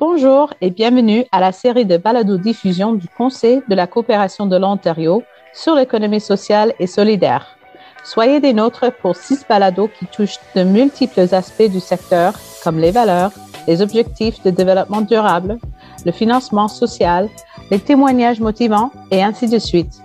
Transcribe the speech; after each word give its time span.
Bonjour 0.00 0.52
et 0.60 0.70
bienvenue 0.70 1.24
à 1.30 1.38
la 1.38 1.52
série 1.52 1.86
de 1.86 1.96
balado-diffusion 1.96 2.94
du 2.94 3.06
Conseil 3.06 3.62
de 3.68 3.76
la 3.76 3.86
coopération 3.86 4.44
de 4.46 4.56
l'Ontario 4.56 5.22
sur 5.52 5.76
l'économie 5.76 6.20
sociale 6.20 6.74
et 6.80 6.88
solidaire. 6.88 7.56
Soyez 8.02 8.40
des 8.40 8.52
nôtres 8.52 8.92
pour 9.00 9.14
six 9.14 9.46
balados 9.48 9.88
qui 9.96 10.06
touchent 10.06 10.40
de 10.56 10.64
multiples 10.64 11.32
aspects 11.32 11.70
du 11.70 11.78
secteur, 11.78 12.34
comme 12.64 12.80
les 12.80 12.90
valeurs, 12.90 13.30
les 13.68 13.82
objectifs 13.82 14.42
de 14.42 14.50
développement 14.50 15.00
durable, 15.00 15.58
le 16.04 16.10
financement 16.10 16.66
social, 16.66 17.28
les 17.70 17.78
témoignages 17.78 18.40
motivants 18.40 18.90
et 19.12 19.22
ainsi 19.22 19.48
de 19.48 19.60
suite. 19.60 20.02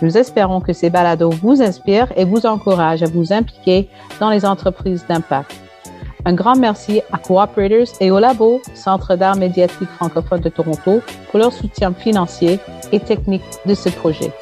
Nous 0.00 0.16
espérons 0.16 0.60
que 0.60 0.72
ces 0.72 0.90
balados 0.90 1.30
vous 1.30 1.60
inspirent 1.60 2.12
et 2.16 2.24
vous 2.24 2.46
encouragent 2.46 3.02
à 3.02 3.10
vous 3.10 3.32
impliquer 3.32 3.88
dans 4.20 4.30
les 4.30 4.46
entreprises 4.46 5.04
d'impact. 5.08 5.63
Un 6.26 6.32
grand 6.32 6.56
merci 6.56 7.02
à 7.12 7.18
Cooperators 7.18 7.96
et 8.00 8.10
au 8.10 8.18
Labo, 8.18 8.62
Centre 8.74 9.14
d'art 9.14 9.36
médiatique 9.36 9.90
francophone 9.90 10.40
de 10.40 10.48
Toronto, 10.48 11.02
pour 11.30 11.38
leur 11.38 11.52
soutien 11.52 11.92
financier 11.92 12.60
et 12.92 13.00
technique 13.00 13.44
de 13.66 13.74
ce 13.74 13.90
projet. 13.90 14.32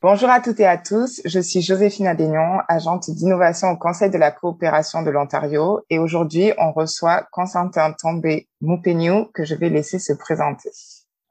Bonjour 0.00 0.30
à 0.30 0.40
toutes 0.40 0.60
et 0.60 0.66
à 0.66 0.78
tous, 0.78 1.20
je 1.26 1.40
suis 1.40 1.60
Joséphine 1.60 2.06
Adénion, 2.06 2.60
agente 2.68 3.10
d'innovation 3.10 3.68
au 3.68 3.76
Conseil 3.76 4.08
de 4.08 4.16
la 4.16 4.30
coopération 4.30 5.02
de 5.02 5.10
l'Ontario 5.10 5.80
et 5.90 5.98
aujourd'hui 5.98 6.54
on 6.56 6.72
reçoit 6.72 7.26
Constantin 7.30 7.92
Tombé 7.92 8.48
Moupenou 8.62 9.26
que 9.34 9.44
je 9.44 9.54
vais 9.54 9.68
laisser 9.68 9.98
se 9.98 10.14
présenter. 10.14 10.70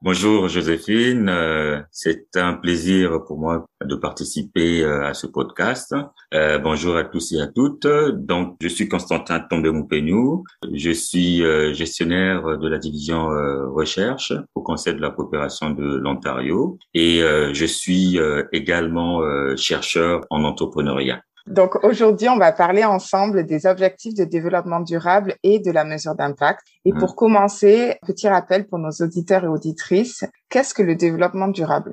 Bonjour 0.02 0.48
Joséphine, 0.48 1.28
euh, 1.28 1.82
c'est 1.90 2.34
un 2.34 2.54
plaisir 2.54 3.22
pour 3.26 3.38
moi 3.38 3.66
de 3.84 3.94
participer 3.94 4.82
euh, 4.82 5.04
à 5.04 5.12
ce 5.12 5.26
podcast. 5.26 5.94
Euh, 6.32 6.58
bonjour 6.58 6.96
à 6.96 7.04
tous 7.04 7.32
et 7.32 7.40
à 7.42 7.48
toutes. 7.48 7.86
Donc, 8.14 8.56
je 8.62 8.68
suis 8.68 8.88
Constantin 8.88 9.40
Tombé-Moupenou. 9.40 10.44
Je 10.72 10.90
suis 10.92 11.42
gestionnaire 11.74 12.56
de 12.56 12.66
la 12.66 12.78
division 12.78 13.26
recherche 13.74 14.32
au 14.54 14.62
Conseil 14.62 14.94
de 14.94 15.02
la 15.02 15.10
coopération 15.10 15.68
de 15.68 15.84
l'Ontario 15.84 16.78
et 16.94 17.20
je 17.20 17.66
suis 17.66 18.18
également 18.52 19.20
chercheur 19.56 20.22
en 20.30 20.44
entrepreneuriat. 20.44 21.20
Donc 21.46 21.82
aujourd'hui, 21.84 22.28
on 22.28 22.38
va 22.38 22.52
parler 22.52 22.84
ensemble 22.84 23.46
des 23.46 23.66
objectifs 23.66 24.14
de 24.14 24.24
développement 24.24 24.80
durable 24.80 25.34
et 25.42 25.58
de 25.58 25.70
la 25.70 25.84
mesure 25.84 26.14
d'impact. 26.14 26.60
Et 26.84 26.92
pour 26.92 27.12
mmh. 27.12 27.16
commencer, 27.16 27.98
petit 28.06 28.28
rappel 28.28 28.66
pour 28.66 28.78
nos 28.78 28.90
auditeurs 29.00 29.44
et 29.44 29.48
auditrices, 29.48 30.24
qu'est-ce 30.48 30.74
que 30.74 30.82
le 30.82 30.96
développement 30.96 31.48
durable? 31.48 31.92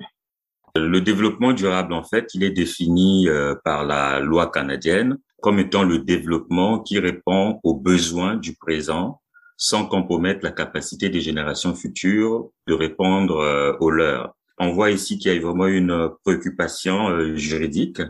Le 0.75 1.01
développement 1.01 1.53
durable, 1.53 1.93
en 1.93 2.03
fait, 2.03 2.33
il 2.35 2.43
est 2.43 2.51
défini 2.51 3.27
euh, 3.27 3.55
par 3.63 3.83
la 3.83 4.19
loi 4.19 4.51
canadienne 4.51 5.17
comme 5.41 5.59
étant 5.59 5.83
le 5.83 5.99
développement 5.99 6.79
qui 6.79 6.99
répond 6.99 7.59
aux 7.63 7.75
besoins 7.75 8.35
du 8.35 8.55
présent 8.55 9.21
sans 9.55 9.85
compromettre 9.85 10.41
la 10.43 10.51
capacité 10.51 11.09
des 11.09 11.21
générations 11.21 11.73
futures 11.73 12.49
de 12.67 12.73
répondre 12.73 13.37
euh, 13.37 13.73
aux 13.79 13.89
leurs. 13.89 14.35
On 14.59 14.71
voit 14.71 14.91
ici 14.91 15.17
qu'il 15.17 15.33
y 15.33 15.37
a 15.37 15.39
vraiment 15.39 15.67
une 15.67 16.09
préoccupation 16.23 17.09
euh, 17.09 17.35
juridique 17.35 18.01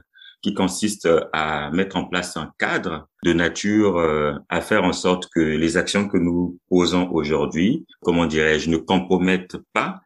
qui 0.42 0.54
consiste 0.54 1.08
à 1.34 1.72
mettre 1.72 1.96
en 1.96 2.06
place 2.06 2.38
un 2.38 2.52
cadre 2.58 3.08
de 3.24 3.34
nature 3.34 3.98
euh, 3.98 4.34
à 4.50 4.62
faire 4.62 4.84
en 4.84 4.94
sorte 4.94 5.30
que 5.34 5.40
les 5.40 5.78
actions 5.78 6.08
que 6.08 6.18
nous 6.18 6.60
posons 6.70 7.10
aujourd'hui, 7.12 7.86
comment 8.02 8.26
dirais-je, 8.26 8.70
ne 8.70 8.78
compromettent 8.78 9.58
pas 9.74 10.02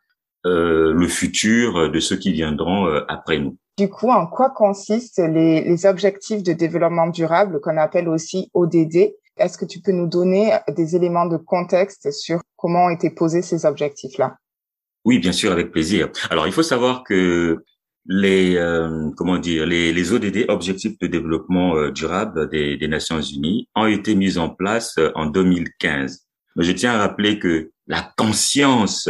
euh, 0.46 0.94
le 0.94 1.08
futur 1.08 1.92
de 1.92 2.00
ceux 2.00 2.16
qui 2.16 2.32
viendront 2.32 2.88
euh, 2.88 3.02
après 3.08 3.40
nous. 3.40 3.58
Du 3.78 3.90
coup, 3.90 4.10
en 4.10 4.28
quoi 4.28 4.50
consistent 4.50 5.20
les, 5.20 5.62
les 5.62 5.86
objectifs 5.86 6.44
de 6.44 6.54
développement 6.54 7.08
durable 7.08 7.60
qu'on 7.62 7.78
appelle 7.78 8.10
aussi 8.10 8.50
ODD 8.54 9.14
Est-ce 9.38 9.58
que 9.58 9.66
tu 9.66 9.82
peux 9.82 9.92
nous 9.92 10.08
donner 10.08 10.58
des 10.70 10.96
éléments 10.96 11.26
de 11.26 11.38
contexte 11.38 12.12
sur 12.12 12.42
comment 12.56 12.86
ont 12.86 12.90
été 12.90 13.10
posés 13.10 13.42
ces 13.42 13.66
objectifs-là? 13.66 14.36
Oui, 15.04 15.20
bien 15.20 15.32
sûr, 15.32 15.52
avec 15.52 15.72
plaisir. 15.72 16.10
Alors, 16.30 16.48
il 16.48 16.54
faut 16.54 16.64
savoir 16.64 17.04
que 17.04 17.64
les 18.08 18.56
euh, 18.58 19.10
comment 19.16 19.38
dire 19.38 19.66
les, 19.66 19.94
les 19.94 20.14
ODD 20.14 20.46
objectifs 20.50 20.98
de 21.00 21.08
développement 21.08 21.76
euh, 21.76 21.92
durable 21.92 22.50
des, 22.50 22.78
des, 22.78 22.88
Nations 22.88 23.22
Unies 23.22 23.68
ont 23.76 23.86
été 23.86 24.16
mis 24.16 24.38
en 24.38 24.50
place 24.50 24.96
euh, 24.98 25.12
en 25.16 25.28
2015. 25.28 26.26
Mais 26.56 26.64
je 26.64 26.72
tiens 26.72 26.94
à 26.94 26.98
rappeler 26.98 27.40
que 27.40 27.72
la 27.88 28.12
conscience 28.18 29.10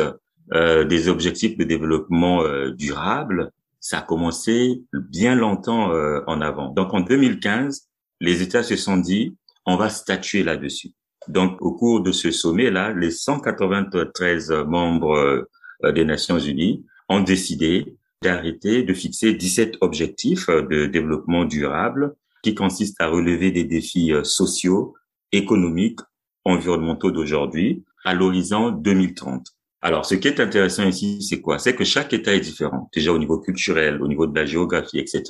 des 0.54 1.08
objectifs 1.08 1.58
de 1.58 1.64
développement 1.64 2.44
durable, 2.72 3.52
ça 3.80 4.00
a 4.00 4.02
commencé 4.02 4.82
bien 4.94 5.34
longtemps 5.34 5.92
en 6.28 6.42
avant. 6.42 6.70
Donc 6.70 6.94
en 6.94 7.00
2015, 7.00 7.88
les 8.20 8.42
États 8.42 8.62
se 8.62 8.76
sont 8.76 8.98
dit 8.98 9.36
on 9.66 9.78
va 9.78 9.90
statuer 9.90 10.44
là-dessus. 10.44 10.92
Donc 11.28 11.62
au 11.62 11.74
cours 11.74 12.02
de 12.02 12.12
ce 12.12 12.32
sommet-là, 12.32 12.94
les 12.94 13.12
193 13.12 14.52
membres 14.68 15.48
des 15.84 16.06
Nations 16.06 16.40
Unies 16.40 16.86
ont 17.08 17.22
décidé 17.22 17.96
d'arrêter 18.22 18.84
de 18.84 18.94
fixer 18.94 19.34
17 19.34 19.78
objectifs 19.82 20.50
euh, 20.50 20.62
de 20.62 20.86
développement 20.86 21.46
durable 21.46 22.16
qui 22.44 22.56
consistent 22.56 23.02
à 23.02 23.08
relever 23.08 23.52
des 23.52 23.64
défis 23.64 24.14
euh, 24.14 24.24
sociaux, 24.24 24.96
économiques, 25.32 26.00
environnementaux 26.46 27.12
d'aujourd'hui 27.12 27.84
à 28.04 28.14
l'horizon 28.14 28.72
2030. 28.72 29.48
Alors, 29.84 30.06
ce 30.06 30.14
qui 30.16 30.28
est 30.28 30.40
intéressant 30.40 30.88
ici, 30.88 31.24
c'est 31.24 31.42
quoi? 31.42 31.58
C'est 31.58 31.76
que 31.76 31.84
chaque 31.84 32.14
État 32.14 32.34
est 32.34 32.40
différent, 32.40 32.90
déjà 32.94 33.12
au 33.12 33.18
niveau 33.18 33.40
culturel, 33.40 34.02
au 34.02 34.08
niveau 34.08 34.28
de 34.28 34.40
la 34.40 34.46
géographie, 34.46 35.00
etc. 35.00 35.24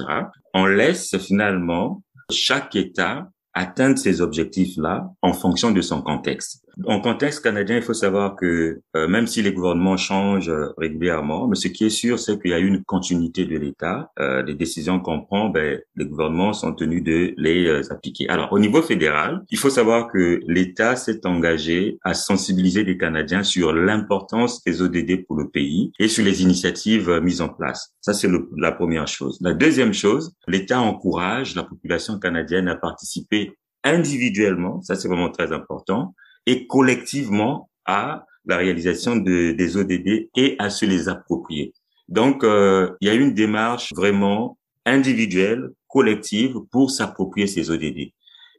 On 0.53 0.65
laisse 0.65 1.17
finalement 1.17 2.03
chaque 2.29 2.75
État 2.75 3.29
atteindre 3.53 3.97
ces 3.97 4.21
objectifs-là 4.21 5.09
en 5.21 5.33
fonction 5.33 5.71
de 5.71 5.81
son 5.81 6.01
contexte. 6.01 6.60
En 6.85 7.01
contexte 7.01 7.43
canadien, 7.43 7.77
il 7.77 7.81
faut 7.81 7.93
savoir 7.93 8.35
que 8.35 8.81
euh, 8.95 9.07
même 9.07 9.27
si 9.27 9.41
les 9.41 9.51
gouvernements 9.51 9.97
changent 9.97 10.49
euh, 10.49 10.69
régulièrement, 10.77 11.47
mais 11.47 11.55
ce 11.55 11.67
qui 11.67 11.85
est 11.85 11.89
sûr, 11.89 12.17
c'est 12.19 12.39
qu'il 12.39 12.51
y 12.51 12.53
a 12.53 12.59
une 12.59 12.83
continuité 12.83 13.45
de 13.45 13.57
l'État. 13.57 14.11
Euh, 14.19 14.41
les 14.43 14.55
décisions 14.55 14.99
qu'on 14.99 15.21
prend, 15.21 15.49
ben, 15.49 15.79
les 15.95 16.05
gouvernements 16.05 16.53
sont 16.53 16.73
tenus 16.73 17.03
de 17.03 17.33
les 17.37 17.67
euh, 17.67 17.81
appliquer. 17.91 18.29
Alors, 18.29 18.53
au 18.53 18.59
niveau 18.59 18.81
fédéral, 18.81 19.43
il 19.49 19.57
faut 19.57 19.69
savoir 19.69 20.07
que 20.07 20.39
l'État 20.47 20.95
s'est 20.95 21.25
engagé 21.25 21.97
à 22.03 22.13
sensibiliser 22.13 22.83
les 22.83 22.97
Canadiens 22.97 23.43
sur 23.43 23.73
l'importance 23.73 24.63
des 24.63 24.81
ODD 24.81 25.25
pour 25.25 25.37
le 25.37 25.49
pays 25.49 25.91
et 25.99 26.07
sur 26.07 26.23
les 26.23 26.41
initiatives 26.41 27.19
mises 27.21 27.41
en 27.41 27.49
place. 27.49 27.93
Ça, 27.99 28.13
c'est 28.13 28.29
la 28.57 28.71
première 28.71 29.07
chose. 29.07 29.37
La 29.41 29.53
deuxième 29.53 29.93
chose, 29.93 30.33
l'État 30.47 30.79
encourage 30.79 31.55
la 31.55 31.63
population 31.63 32.17
canadienne 32.19 32.67
à 32.67 32.75
participer 32.75 33.57
individuellement, 33.83 34.81
ça 34.81 34.95
c'est 34.95 35.07
vraiment 35.07 35.29
très 35.29 35.51
important, 35.51 36.13
et 36.45 36.67
collectivement 36.67 37.69
à 37.85 38.25
la 38.45 38.57
réalisation 38.57 39.15
de, 39.15 39.51
des 39.51 39.77
ODD 39.77 40.29
et 40.35 40.55
à 40.59 40.69
se 40.69 40.85
les 40.85 41.09
approprier. 41.09 41.73
Donc, 42.09 42.43
euh, 42.43 42.91
il 42.99 43.07
y 43.07 43.11
a 43.11 43.13
une 43.13 43.33
démarche 43.33 43.93
vraiment 43.95 44.57
individuelle, 44.85 45.69
collective 45.87 46.55
pour 46.71 46.91
s'approprier 46.91 47.47
ces 47.47 47.69
ODD. 47.69 48.11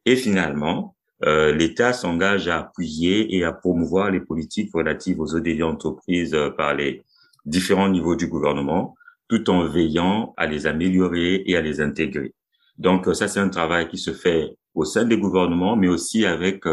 Et 0.07 0.17
finalement, 0.17 0.97
euh, 1.25 1.53
l'État 1.53 1.93
s'engage 1.93 2.49
à 2.49 2.61
appuyer 2.61 3.37
et 3.37 3.45
à 3.45 3.53
promouvoir 3.53 4.11
les 4.11 4.21
politiques 4.21 4.73
relatives 4.73 5.21
aux 5.21 5.35
ODD 5.35 5.63
entreprises 5.63 6.35
euh, 6.35 6.51
par 6.51 6.75
les 6.75 7.03
différents 7.45 7.89
niveaux 7.89 8.17
du 8.17 8.27
gouvernement, 8.27 8.95
tout 9.29 9.51
en 9.51 9.67
veillant 9.67 10.35
à 10.37 10.47
les 10.47 10.67
améliorer 10.67 11.43
et 11.47 11.57
à 11.57 11.61
les 11.61 11.81
intégrer. 11.81 12.35
Donc, 12.79 13.07
ça, 13.15 13.29
c'est 13.29 13.41
un 13.41 13.49
travail 13.49 13.89
qui 13.89 13.99
se 13.99 14.13
fait 14.13 14.57
au 14.75 14.85
sein 14.85 15.05
des 15.05 15.19
gouvernements, 15.19 15.77
mais 15.77 15.89
aussi 15.89 16.25
avec 16.25 16.65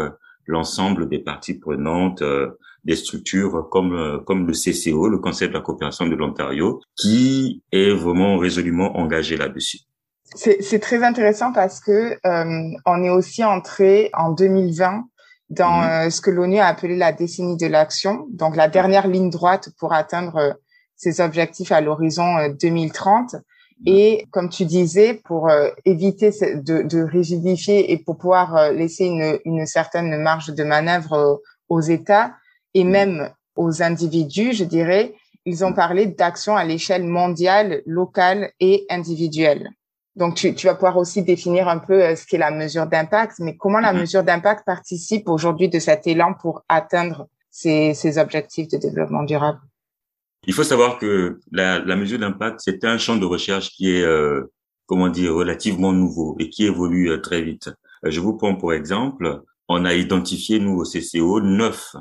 l'ensemble 0.46 1.08
des 1.08 1.18
parties 1.18 1.54
prenantes, 1.54 2.22
euh, 2.22 2.58
des 2.84 2.96
structures 2.96 3.68
comme 3.70 3.94
euh, 3.94 4.18
comme 4.18 4.46
le 4.46 4.52
CCO, 4.52 5.08
le 5.08 5.18
Conseil 5.18 5.48
de 5.48 5.54
la 5.54 5.60
coopération 5.60 6.06
de 6.06 6.14
l'Ontario, 6.14 6.80
qui 6.96 7.62
est 7.72 7.90
vraiment 7.90 8.38
résolument 8.38 8.96
engagé 8.96 9.36
là-dessus. 9.36 9.78
C'est 10.36 10.78
très 10.78 11.02
intéressant 11.02 11.52
parce 11.52 11.80
que 11.80 12.16
euh, 12.24 12.78
on 12.86 13.02
est 13.02 13.10
aussi 13.10 13.42
entré 13.42 14.10
en 14.12 14.30
2020 14.30 15.04
dans 15.50 16.04
mhm. 16.04 16.10
ce 16.10 16.20
que 16.20 16.30
l'ONU 16.30 16.58
a 16.58 16.66
appelé 16.66 16.96
la 16.96 17.10
décennie 17.10 17.56
de 17.56 17.66
l'action, 17.66 18.28
donc 18.30 18.54
la 18.54 18.68
dernière 18.68 19.08
ligne 19.08 19.30
droite 19.30 19.70
pour 19.76 19.92
atteindre 19.92 20.56
ses 20.94 21.20
objectifs 21.20 21.72
à 21.72 21.80
l'horizon 21.80 22.54
2030. 22.62 23.34
Et 23.86 24.26
comme 24.30 24.50
tu 24.50 24.66
disais, 24.66 25.14
pour 25.14 25.48
euh, 25.48 25.70
éviter 25.84 26.30
de, 26.30 26.82
de, 26.82 27.02
rigidifier 27.02 27.92
et 27.92 27.98
pour 27.98 28.18
pouvoir 28.18 28.56
euh, 28.56 28.72
laisser 28.72 29.06
une, 29.06 29.38
une, 29.44 29.64
certaine 29.64 30.20
marge 30.20 30.48
de 30.48 30.64
manœuvre 30.64 31.12
euh, 31.14 31.34
aux 31.68 31.80
États 31.80 32.34
et 32.74 32.84
même 32.84 33.30
aux 33.56 33.82
individus, 33.82 34.52
je 34.52 34.64
dirais, 34.64 35.14
ils 35.46 35.64
ont 35.64 35.72
parlé 35.72 36.06
d'actions 36.06 36.56
à 36.56 36.64
l'échelle 36.64 37.04
mondiale, 37.04 37.82
locale 37.86 38.50
et 38.60 38.84
individuelle. 38.90 39.70
Donc, 40.14 40.34
tu, 40.34 40.54
tu, 40.54 40.66
vas 40.66 40.74
pouvoir 40.74 40.98
aussi 40.98 41.22
définir 41.22 41.68
un 41.68 41.78
peu 41.78 42.14
ce 42.14 42.26
qu'est 42.26 42.36
la 42.36 42.50
mesure 42.50 42.86
d'impact, 42.86 43.38
mais 43.38 43.56
comment 43.56 43.80
la 43.80 43.94
mm-hmm. 43.94 44.00
mesure 44.00 44.24
d'impact 44.24 44.66
participe 44.66 45.28
aujourd'hui 45.28 45.70
de 45.70 45.78
cet 45.78 46.06
élan 46.06 46.34
pour 46.34 46.62
atteindre 46.68 47.28
ces, 47.50 47.94
ces 47.94 48.18
objectifs 48.18 48.68
de 48.68 48.76
développement 48.76 49.22
durable? 49.22 49.60
Il 50.46 50.54
faut 50.54 50.64
savoir 50.64 50.98
que 50.98 51.38
la, 51.52 51.80
la 51.80 51.96
mesure 51.96 52.18
d'impact, 52.18 52.60
c'est 52.64 52.84
un 52.84 52.98
champ 52.98 53.16
de 53.16 53.26
recherche 53.26 53.70
qui 53.70 53.90
est, 53.90 54.02
euh, 54.02 54.44
comment 54.86 55.08
dire, 55.08 55.34
relativement 55.34 55.92
nouveau 55.92 56.36
et 56.38 56.48
qui 56.48 56.64
évolue 56.64 57.10
euh, 57.10 57.18
très 57.18 57.42
vite. 57.42 57.70
Euh, 58.04 58.10
je 58.10 58.20
vous 58.20 58.36
prends 58.36 58.56
pour 58.56 58.72
exemple, 58.72 59.42
on 59.68 59.84
a 59.84 59.94
identifié, 59.94 60.58
nous, 60.58 60.78
au 60.80 60.84
CCO, 60.84 61.40
neuf 61.40 61.94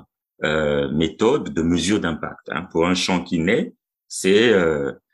euh, 0.43 0.89
méthodes 0.91 1.53
de 1.53 1.61
mesure 1.61 1.99
d'impact. 1.99 2.49
Hein. 2.49 2.63
Pour 2.71 2.87
un 2.87 2.95
champ 2.95 3.23
qui 3.23 3.39
naît, 3.39 3.73
c'est 4.07 4.51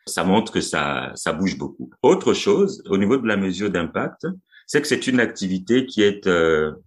ça 0.07 0.23
montre 0.23 0.53
que 0.53 0.61
ça, 0.61 1.11
ça 1.15 1.33
bouge 1.33 1.57
beaucoup. 1.57 1.89
Autre 2.01 2.33
chose, 2.33 2.81
au 2.89 2.97
niveau 2.97 3.17
de 3.17 3.27
la 3.27 3.35
mesure 3.35 3.71
d'impact, 3.71 4.27
c'est 4.67 4.79
que 4.79 4.87
c'est 4.87 5.07
une 5.07 5.19
activité 5.19 5.85
qui 5.85 6.01
est 6.01 6.29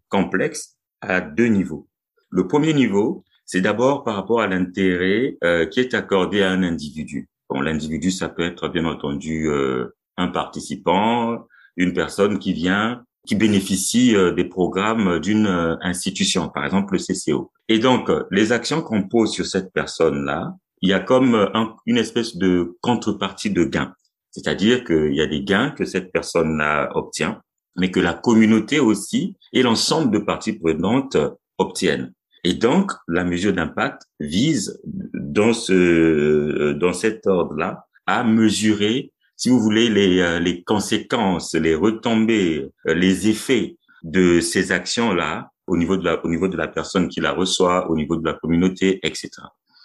complexe 0.09 0.77
à 1.03 1.21
deux 1.21 1.49
niveaux. 1.49 1.87
Le 2.31 2.47
premier 2.47 2.73
niveau, 2.73 3.25
c'est 3.49 3.63
d'abord 3.63 4.05
par 4.05 4.15
rapport 4.15 4.43
à 4.43 4.47
l'intérêt 4.47 5.39
euh, 5.43 5.65
qui 5.65 5.81
est 5.81 5.95
accordé 5.95 6.43
à 6.43 6.51
un 6.51 6.63
individu. 6.63 7.31
Bon, 7.49 7.63
l'individu, 7.63 8.11
ça 8.11 8.29
peut 8.29 8.43
être 8.43 8.69
bien 8.69 8.85
entendu 8.85 9.49
euh, 9.49 9.97
un 10.19 10.29
participant, 10.29 11.47
une 11.79 11.95
personne 11.95 12.39
qui 12.39 12.53
vient, 12.53 13.03
qui 13.27 13.37
bénéficie 13.37 14.15
euh, 14.15 14.33
des 14.33 14.45
programmes 14.45 15.19
d'une 15.19 15.79
institution, 15.81 16.51
par 16.51 16.67
exemple 16.67 16.93
le 16.93 16.99
CCO. 16.99 17.51
Et 17.69 17.79
donc, 17.79 18.11
les 18.31 18.53
actions 18.53 18.83
qu'on 18.83 19.09
pose 19.09 19.33
sur 19.33 19.47
cette 19.47 19.73
personne-là, 19.73 20.55
il 20.83 20.91
y 20.91 20.93
a 20.93 21.01
comme 21.01 21.51
une 21.87 21.97
espèce 21.97 22.37
de 22.37 22.77
contrepartie 22.83 23.51
de 23.51 23.65
gain. 23.65 23.95
C'est-à-dire 24.31 24.85
qu'il 24.85 25.15
y 25.15 25.23
a 25.23 25.27
des 25.27 25.43
gains 25.43 25.71
que 25.71 25.87
cette 25.87 26.13
personne-là 26.13 26.91
obtient, 26.95 27.41
mais 27.77 27.91
que 27.91 27.99
la 27.99 28.13
communauté 28.13 28.79
aussi 28.79 29.37
et 29.55 29.63
l'ensemble 29.63 30.11
de 30.11 30.19
parties 30.19 30.53
prenantes 30.53 31.17
obtiennent. 31.57 32.13
Et 32.45 32.55
donc, 32.55 32.93
la 33.09 33.25
mesure 33.25 33.53
d'impact 33.53 34.03
vise 34.21 34.81
dans 34.85 35.53
ce 35.53 35.73
euh, 35.73 36.75
dans 36.75 36.93
cet 36.93 37.27
ordre-là 37.27 37.87
à 38.07 38.25
mesurer, 38.25 39.13
si 39.37 39.49
vous 39.49 39.61
voulez, 39.61 39.89
les 39.89 40.21
euh, 40.21 40.39
les 40.39 40.63
conséquences, 40.63 41.55
les 41.55 41.75
retombées, 41.75 42.69
euh, 42.87 42.95
les 42.95 43.29
effets 43.29 43.77
de 44.03 44.41
ces 44.41 44.73
actions-là 44.73 45.51
au 45.67 45.77
niveau 45.77 45.97
de 45.97 46.05
la 46.05 46.25
au 46.25 46.29
niveau 46.29 46.49
de 46.49 46.57
la 46.57 46.69
personne 46.69 47.09
qui 47.09 47.21
la 47.21 47.33
reçoit, 47.33 47.91
au 47.91 47.97
niveau 47.97 48.17
de 48.17 48.25
la 48.25 48.35
communauté, 48.35 49.01
etc. 49.03 49.31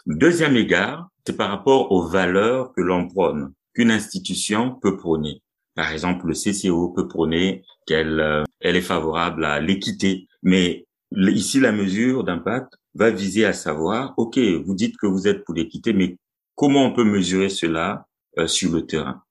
Deuxième 0.05 0.55
égard, 0.57 1.07
c'est 1.25 1.35
par 1.35 1.49
rapport 1.49 1.91
aux 1.91 2.07
valeurs 2.07 2.73
que 2.73 2.81
l'on 2.81 3.07
prône, 3.07 3.53
qu'une 3.73 3.91
institution 3.91 4.75
peut 4.81 4.97
prôner. 4.97 5.41
Par 5.75 5.91
exemple, 5.91 6.27
le 6.27 6.33
CCO 6.33 6.89
peut 6.89 7.07
prôner 7.07 7.63
qu'elle 7.87 8.45
elle 8.59 8.75
est 8.75 8.81
favorable 8.81 9.43
à 9.43 9.59
l'équité, 9.59 10.27
mais 10.43 10.85
Ici, 11.15 11.59
la 11.59 11.71
mesure 11.71 12.23
d'impact 12.23 12.73
va 12.95 13.11
viser 13.11 13.45
à 13.45 13.53
savoir, 13.53 14.13
OK, 14.17 14.39
vous 14.65 14.73
dites 14.73 14.97
que 14.97 15.07
vous 15.07 15.27
êtes 15.27 15.43
pour 15.43 15.53
l'équité, 15.53 15.93
mais 15.93 16.17
comment 16.55 16.85
on 16.85 16.93
peut 16.93 17.03
mesurer 17.03 17.49
cela 17.49 18.07
euh, 18.39 18.47
sur 18.47 18.71
le 18.71 18.85
terrain? 18.85 19.21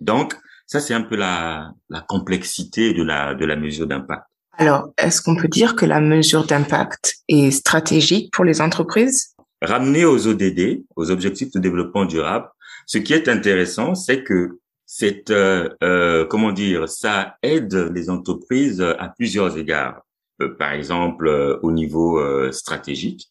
Donc, 0.00 0.36
ça, 0.66 0.78
c'est 0.78 0.94
un 0.94 1.02
peu 1.02 1.16
la, 1.16 1.72
la 1.88 2.00
complexité 2.00 2.94
de 2.94 3.02
la, 3.02 3.34
de 3.34 3.44
la 3.44 3.56
mesure 3.56 3.86
d'impact. 3.86 4.24
Alors, 4.56 4.92
est-ce 4.98 5.20
qu'on 5.20 5.36
peut 5.36 5.48
dire 5.48 5.74
que 5.74 5.86
la 5.86 6.00
mesure 6.00 6.46
d'impact 6.46 7.16
est 7.28 7.50
stratégique 7.50 8.32
pour 8.32 8.44
les 8.44 8.60
entreprises? 8.60 9.34
Ramener 9.62 10.04
aux 10.04 10.26
ODD, 10.28 10.84
aux 10.96 11.10
objectifs 11.10 11.50
de 11.50 11.58
développement 11.58 12.04
durable, 12.04 12.48
ce 12.86 12.98
qui 12.98 13.14
est 13.14 13.28
intéressant, 13.28 13.94
c'est 13.94 14.22
que 14.22 14.58
c'est, 14.86 15.30
euh, 15.30 15.68
euh, 15.82 16.24
comment 16.26 16.52
dire, 16.52 16.88
ça 16.88 17.36
aide 17.42 17.90
les 17.94 18.10
entreprises 18.10 18.80
à 18.80 19.08
plusieurs 19.08 19.56
égards. 19.56 20.02
Euh, 20.40 20.54
par 20.56 20.72
exemple 20.72 21.28
euh, 21.28 21.58
au 21.62 21.72
niveau 21.72 22.18
euh, 22.18 22.52
stratégique. 22.52 23.30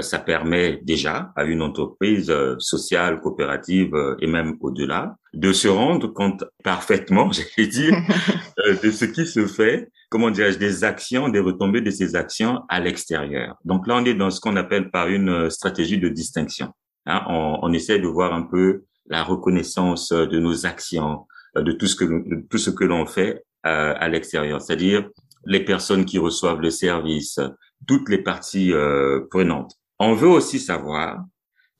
ça 0.00 0.18
permet 0.18 0.80
déjà 0.82 1.30
à 1.36 1.44
une 1.44 1.60
entreprise 1.60 2.32
sociale, 2.58 3.20
coopérative 3.20 3.92
et 4.18 4.26
même 4.26 4.56
au-delà 4.60 5.14
de 5.34 5.52
se 5.52 5.68
rendre 5.68 6.08
compte 6.08 6.42
parfaitement, 6.64 7.30
j'allais 7.36 7.68
dire, 7.68 7.94
de 8.82 8.90
ce 8.90 9.04
qui 9.04 9.26
se 9.26 9.46
fait, 9.46 9.90
comment 10.08 10.30
dirais-je, 10.30 10.58
des 10.58 10.84
actions, 10.84 11.28
des 11.28 11.38
retombées 11.38 11.82
de 11.82 11.90
ces 11.90 12.16
actions 12.16 12.62
à 12.70 12.80
l'extérieur. 12.80 13.58
Donc 13.66 13.86
là, 13.86 13.96
on 13.98 14.06
est 14.06 14.14
dans 14.14 14.30
ce 14.30 14.40
qu'on 14.40 14.56
appelle 14.56 14.90
par 14.90 15.08
une 15.08 15.50
stratégie 15.50 15.98
de 15.98 16.08
distinction. 16.08 16.72
Hein, 17.04 17.20
on, 17.28 17.58
on, 17.60 17.72
essaie 17.74 17.98
de 17.98 18.08
voir 18.08 18.32
un 18.32 18.44
peu 18.54 18.84
la 19.10 19.22
reconnaissance 19.22 20.12
de 20.12 20.38
nos 20.38 20.64
actions, 20.64 21.26
de 21.54 21.72
tout 21.72 21.88
ce 21.88 21.96
que 21.96 22.06
tout 22.48 22.58
ce 22.58 22.70
que 22.70 22.84
l'on 22.84 23.04
fait 23.04 23.44
à 23.64 24.08
l'extérieur, 24.08 24.62
c'est-à-dire 24.62 25.10
les 25.44 25.64
personnes 25.64 26.04
qui 26.04 26.18
reçoivent 26.18 26.60
le 26.60 26.70
service, 26.70 27.40
toutes 27.86 28.08
les 28.08 28.18
parties 28.18 28.72
euh, 28.72 29.26
prenantes. 29.30 29.74
On 29.98 30.14
veut 30.14 30.28
aussi 30.28 30.58
savoir 30.58 31.24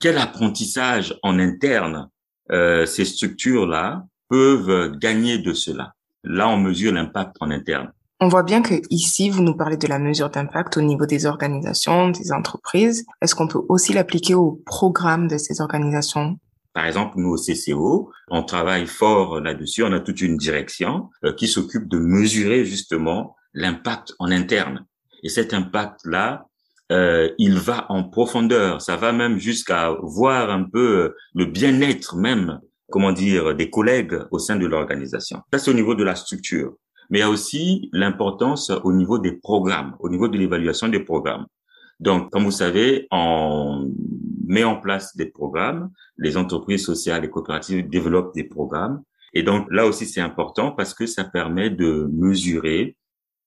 quel 0.00 0.18
apprentissage 0.18 1.16
en 1.22 1.38
interne 1.38 2.08
euh, 2.50 2.86
ces 2.86 3.04
structures-là 3.04 4.04
peuvent 4.28 4.96
gagner 4.98 5.38
de 5.38 5.52
cela. 5.52 5.94
Là, 6.24 6.48
on 6.48 6.58
mesure 6.58 6.92
l'impact 6.92 7.36
en 7.40 7.50
interne. 7.50 7.92
On 8.20 8.28
voit 8.28 8.42
bien 8.42 8.62
que 8.62 8.74
ici, 8.90 9.30
vous 9.30 9.42
nous 9.42 9.54
parlez 9.54 9.76
de 9.76 9.86
la 9.86 10.00
mesure 10.00 10.28
d'impact 10.28 10.76
au 10.76 10.80
niveau 10.80 11.06
des 11.06 11.26
organisations, 11.26 12.08
des 12.08 12.32
entreprises. 12.32 13.06
Est-ce 13.22 13.36
qu'on 13.36 13.46
peut 13.46 13.60
aussi 13.68 13.92
l'appliquer 13.92 14.34
au 14.34 14.60
programme 14.66 15.28
de 15.28 15.38
ces 15.38 15.60
organisations? 15.60 16.36
Par 16.74 16.86
exemple, 16.86 17.14
nous 17.18 17.30
au 17.30 17.36
CCO, 17.36 18.10
on 18.28 18.42
travaille 18.42 18.86
fort 18.86 19.40
là-dessus. 19.40 19.84
On 19.84 19.92
a 19.92 20.00
toute 20.00 20.20
une 20.20 20.36
direction 20.36 21.10
euh, 21.24 21.32
qui 21.32 21.46
s'occupe 21.46 21.88
de 21.88 21.98
mesurer 21.98 22.64
justement 22.64 23.36
l'impact 23.58 24.14
en 24.18 24.30
interne. 24.30 24.86
Et 25.22 25.28
cet 25.28 25.52
impact-là, 25.52 26.46
euh, 26.90 27.28
il 27.38 27.58
va 27.58 27.86
en 27.90 28.04
profondeur. 28.04 28.80
Ça 28.80 28.96
va 28.96 29.12
même 29.12 29.38
jusqu'à 29.38 29.94
voir 30.02 30.50
un 30.50 30.64
peu 30.64 30.98
euh, 30.98 31.16
le 31.34 31.44
bien-être 31.44 32.16
même, 32.16 32.60
comment 32.90 33.12
dire, 33.12 33.54
des 33.54 33.68
collègues 33.68 34.18
au 34.30 34.38
sein 34.38 34.56
de 34.56 34.66
l'organisation. 34.66 35.40
Ça, 35.52 35.58
c'est 35.58 35.70
au 35.70 35.74
niveau 35.74 35.94
de 35.94 36.04
la 36.04 36.14
structure. 36.14 36.74
Mais 37.10 37.18
il 37.18 37.22
y 37.22 37.24
a 37.24 37.30
aussi 37.30 37.88
l'importance 37.92 38.70
au 38.70 38.92
niveau 38.92 39.18
des 39.18 39.32
programmes, 39.32 39.96
au 40.00 40.08
niveau 40.08 40.28
de 40.28 40.38
l'évaluation 40.38 40.88
des 40.88 41.00
programmes. 41.00 41.46
Donc, 42.00 42.30
comme 42.30 42.44
vous 42.44 42.52
savez, 42.52 43.08
on 43.10 43.90
met 44.46 44.64
en 44.64 44.76
place 44.76 45.16
des 45.16 45.26
programmes. 45.26 45.90
Les 46.16 46.36
entreprises 46.36 46.84
sociales 46.84 47.24
et 47.24 47.30
coopératives 47.30 47.88
développent 47.88 48.34
des 48.34 48.44
programmes. 48.44 49.02
Et 49.34 49.42
donc, 49.42 49.66
là 49.70 49.84
aussi, 49.84 50.06
c'est 50.06 50.20
important 50.20 50.72
parce 50.72 50.94
que 50.94 51.06
ça 51.06 51.24
permet 51.24 51.70
de 51.70 52.08
mesurer 52.12 52.96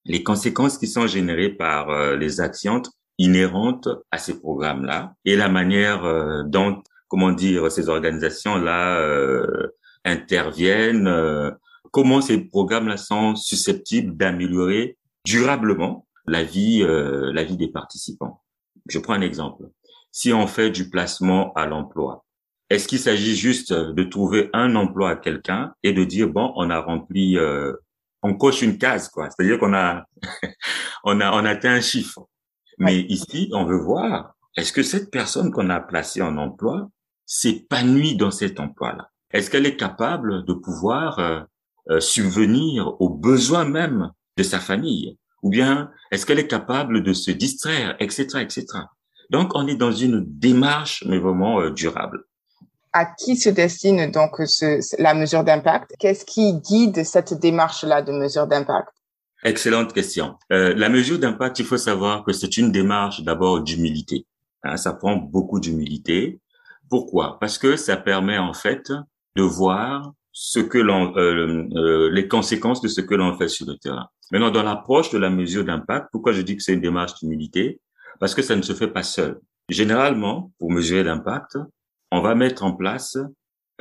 les 0.06 0.24
conséquences 0.24 0.78
qui 0.78 0.88
sont 0.88 1.08
générées 1.08 1.50
par 1.50 1.90
euh, 1.90 2.16
les 2.16 2.42
actions 2.42 2.82
inhérentes 3.18 3.88
à 4.10 4.18
ces 4.18 4.40
programmes-là 4.40 5.14
et 5.26 5.36
la 5.36 5.50
manière 5.50 6.06
euh, 6.06 6.44
dont, 6.44 6.82
comment 7.08 7.32
dire, 7.32 7.72
ces 7.72 7.90
organisations-là 7.90 9.00
euh, 9.00 9.68
interviennent, 10.04 11.08
comment 11.92 12.22
ces 12.22 12.40
programmes-là 12.40 12.98
sont 12.98 13.36
susceptibles 13.36 14.18
d'améliorer 14.18 14.98
durablement 15.26 16.08
la 16.26 16.44
vie, 16.44 16.84
la 16.84 17.44
vie 17.44 17.56
des 17.56 17.68
participants. 17.68 18.42
Je 18.90 18.98
prends 18.98 19.14
un 19.14 19.22
exemple. 19.22 19.66
Si 20.12 20.34
on 20.34 20.48
fait 20.48 20.72
du 20.72 20.90
placement 20.90 21.54
à 21.54 21.68
l'emploi, 21.68 22.26
est-ce 22.72 22.88
qu'il 22.88 22.98
s'agit 22.98 23.36
juste 23.36 23.74
de 23.74 24.04
trouver 24.04 24.50
un 24.54 24.76
emploi 24.76 25.12
à 25.12 25.16
quelqu'un 25.16 25.76
et 25.84 25.94
de 25.94 26.04
dire 26.04 26.30
bon, 26.30 26.52
on 26.56 26.72
a 26.72 26.80
rempli 26.80 27.38
on 28.24 28.36
coche 28.36 28.62
une 28.62 28.78
case, 28.78 29.10
quoi. 29.10 29.30
C'est-à-dire 29.30 29.60
qu'on 29.60 29.74
a, 29.74 30.06
on 31.04 31.20
a, 31.22 31.32
on 31.32 31.46
atteint 31.46 31.74
un 31.74 31.82
chiffre. 31.82 32.28
Mais 32.78 33.00
ici, 33.02 33.50
on 33.54 33.66
veut 33.66 33.80
voir, 33.80 34.36
est-ce 34.58 34.72
que 34.72 34.84
cette 34.84 35.12
personne 35.12 35.52
qu'on 35.52 35.70
a 35.70 35.80
placée 35.80 36.22
en 36.22 36.38
emploi 36.38 36.90
s'épanouit 37.26 38.16
dans 38.16 38.32
cet 38.32 38.60
emploi-là? 38.60 39.10
Est-ce 39.32 39.50
qu'elle 39.50 39.66
est 39.66 39.78
capable 39.78 40.46
de 40.46 40.54
pouvoir 40.54 41.20
euh, 41.20 41.42
euh, 41.90 42.00
subvenir 42.00 43.00
aux 43.00 43.10
besoins 43.10 43.66
même 43.66 44.12
de 44.38 44.44
sa 44.44 44.60
famille? 44.60 45.18
Ou 45.42 45.50
bien 45.50 45.90
est-ce 46.12 46.26
qu'elle 46.26 46.40
est 46.40 46.48
capable 46.48 47.04
de 47.04 47.14
se 47.14 47.32
distraire, 47.32 47.96
etc., 48.00 48.42
etc. 48.42 48.66
Donc, 49.30 49.52
on 49.56 49.66
est 49.68 49.76
dans 49.76 49.92
une 49.92 50.26
démarche, 50.28 51.04
mais 51.08 51.18
vraiment 51.18 51.62
euh, 51.62 51.72
durable 51.72 52.26
à 52.94 53.06
qui 53.06 53.36
se 53.36 53.50
destine 53.50 54.12
donc 54.12 54.36
ce, 54.46 54.80
la 55.02 55.14
mesure 55.14 55.44
d'impact? 55.44 55.94
Qu'est-ce 56.00 56.26
qui 56.26 56.54
guide 56.54 57.04
cette 57.06 57.34
démarche-là 57.34 58.02
de 58.02 58.12
mesure 58.12 58.48
d'impact? 58.48 58.90
Excellente 59.44 59.94
question. 59.94 60.36
Euh, 60.52 60.74
la 60.76 60.90
mesure 60.90 61.18
d'impact, 61.18 61.60
il 61.60 61.66
faut 61.66 61.78
savoir 61.78 62.24
que 62.24 62.32
c'est 62.32 62.58
une 62.58 62.72
démarche 62.72 63.22
d'abord 63.24 63.62
d'humilité. 63.62 64.26
Hein, 64.64 64.78
ça 64.78 64.94
prend 64.94 65.16
beaucoup 65.16 65.60
d'humilité. 65.60 66.40
Pourquoi? 66.90 67.40
Parce 67.40 67.58
que 67.58 67.76
ça 67.76 67.98
permet 67.98 68.38
en 68.38 68.54
fait 68.54 68.92
de 69.36 69.42
voir 69.42 70.14
ce 70.32 70.60
que 70.60 70.78
l'on, 70.78 71.16
euh, 71.18 71.68
euh, 71.76 72.10
les 72.12 72.28
conséquences 72.28 72.82
de 72.82 72.88
ce 72.88 73.02
que 73.02 73.16
l'on 73.16 73.38
fait 73.38 73.48
sur 73.48 73.66
le 73.66 73.78
terrain. 73.78 74.08
Maintenant, 74.32 74.52
dans 74.52 74.64
l'approche 74.64 75.10
de 75.10 75.18
la 75.18 75.30
mesure 75.30 75.66
d'impact, 75.66 76.10
pourquoi 76.12 76.34
je 76.34 76.42
dis 76.42 76.56
que 76.56 76.64
c'est 76.64 76.74
une 76.74 76.82
démarche 76.82 77.16
d'humilité? 77.20 77.82
Parce 78.20 78.36
que 78.36 78.42
ça 78.42 78.56
ne 78.56 78.62
se 78.62 78.74
fait 78.74 78.88
pas 78.88 79.04
seul. 79.04 79.40
Généralement, 79.70 80.52
pour 80.60 80.72
mesurer 80.72 81.04
l'impact, 81.04 81.58
on 82.12 82.22
va 82.22 82.36
mettre 82.36 82.64
en 82.64 82.74
place 82.74 83.18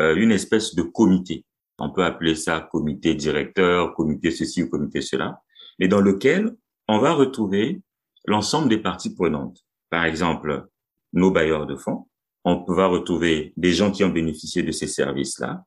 euh, 0.00 0.14
une 0.16 0.32
espèce 0.32 0.74
de 0.74 0.82
comité. 0.82 1.44
On 1.78 1.90
peut 1.90 2.04
appeler 2.04 2.34
ça 2.34 2.60
comité 2.60 3.14
directeur, 3.14 3.94
comité 3.94 4.30
ceci 4.30 4.62
ou 4.62 4.68
comité 4.68 5.00
cela, 5.00 5.40
mais 5.78 5.88
dans 5.88 6.00
lequel 6.00 6.54
on 6.88 6.98
va 6.98 7.12
retrouver 7.12 7.82
l'ensemble 8.26 8.68
des 8.68 8.78
parties 8.78 9.14
prenantes. 9.14 9.64
Par 9.90 10.04
exemple, 10.04 10.68
nos 11.12 11.30
bailleurs 11.30 11.66
de 11.66 11.76
fonds, 11.76 12.06
on 12.44 12.64
va 12.68 12.86
retrouver 12.86 13.52
des 13.56 13.72
gens 13.72 13.90
qui 13.90 14.04
ont 14.04 14.10
bénéficié 14.10 14.62
de 14.62 14.72
ces 14.72 14.86
services-là. 14.86 15.64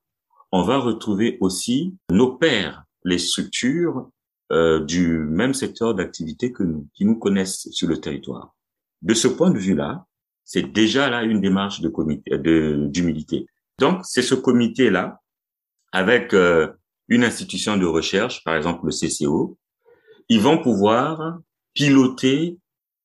On 0.50 0.62
va 0.62 0.78
retrouver 0.78 1.38
aussi 1.40 1.96
nos 2.10 2.36
pairs, 2.36 2.84
les 3.04 3.18
structures 3.18 4.08
euh, 4.52 4.84
du 4.84 5.18
même 5.18 5.54
secteur 5.54 5.94
d'activité 5.94 6.52
que 6.52 6.62
nous, 6.62 6.88
qui 6.94 7.04
nous 7.04 7.18
connaissent 7.18 7.68
sur 7.70 7.88
le 7.88 7.98
territoire. 8.00 8.54
De 9.02 9.14
ce 9.14 9.28
point 9.28 9.50
de 9.50 9.58
vue-là, 9.58 10.06
c'est 10.44 10.72
déjà 10.72 11.08
là 11.08 11.22
une 11.22 11.40
démarche 11.40 11.80
de 11.80 11.88
comité, 11.88 12.38
de 12.38 12.86
d'humilité. 12.90 13.46
Donc, 13.78 14.00
c'est 14.04 14.22
ce 14.22 14.34
comité-là, 14.34 15.20
avec 15.92 16.34
euh, 16.34 16.68
une 17.08 17.24
institution 17.24 17.76
de 17.76 17.86
recherche, 17.86 18.44
par 18.44 18.56
exemple 18.56 18.86
le 18.86 18.90
CCO, 18.90 19.58
ils 20.28 20.40
vont 20.40 20.62
pouvoir 20.62 21.38
piloter 21.74 22.58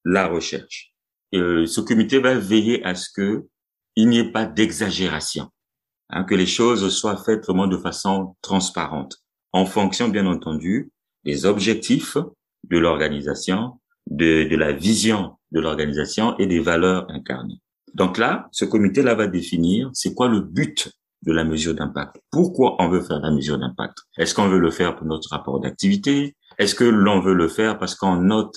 la 0.06 0.28
recherche. 0.28 0.94
Euh, 1.36 1.66
ce 1.66 1.82
comité 1.82 2.20
va 2.20 2.36
veiller 2.36 2.84
à 2.84 2.96
ce 2.96 3.10
que 3.14 3.48
il 3.96 4.08
n'y 4.08 4.20
ait 4.20 4.32
pas 4.32 4.46
d'exagération, 4.46 5.50
hein, 6.10 6.24
que 6.24 6.36
les 6.36 6.46
choses 6.46 6.90
soient 6.90 7.18
faites 7.18 7.46
vraiment 7.46 7.68
de 7.68 7.78
façon 7.78 8.36
transparente, 8.42 9.18
en 9.52 9.66
fonction, 9.66 10.08
bien 10.08 10.26
entendu, 10.26 10.92
des 11.26 11.46
objectifs 11.46 12.18
de 12.64 12.78
l'organisation, 12.78 13.80
de, 14.10 14.48
de 14.48 14.56
la 14.56 14.74
vision 14.74 15.38
de 15.52 15.60
l'organisation 15.60 16.38
et 16.38 16.48
des 16.48 16.60
valeurs 16.60 17.06
incarnées. 17.10 17.62
Donc 17.94 18.18
là, 18.18 18.48
ce 18.52 18.66
comité-là 18.66 19.16
va 19.16 19.28
définir 19.28 19.90
c'est 19.94 20.14
quoi 20.14 20.28
le 20.28 20.42
but 20.42 20.92
de 21.24 21.32
la 21.32 21.44
mesure 21.44 21.74
d'impact. 21.74 22.18
Pourquoi 22.32 22.76
on 22.80 22.90
veut 22.90 23.02
faire 23.02 23.20
la 23.20 23.32
mesure 23.32 23.58
d'impact? 23.58 23.98
Est-ce 24.18 24.34
qu'on 24.34 24.48
veut 24.48 24.60
le 24.60 24.72
faire 24.72 24.96
pour 24.96 25.06
notre 25.06 25.30
rapport 25.30 25.60
d'activité? 25.60 26.36
Est-ce 26.58 26.76
que 26.76 26.84
l'on 26.84 27.20
veut 27.20 27.34
le 27.34 27.48
faire 27.48 27.78
parce 27.78 27.96
qu'on 27.96 28.18
note 28.18 28.56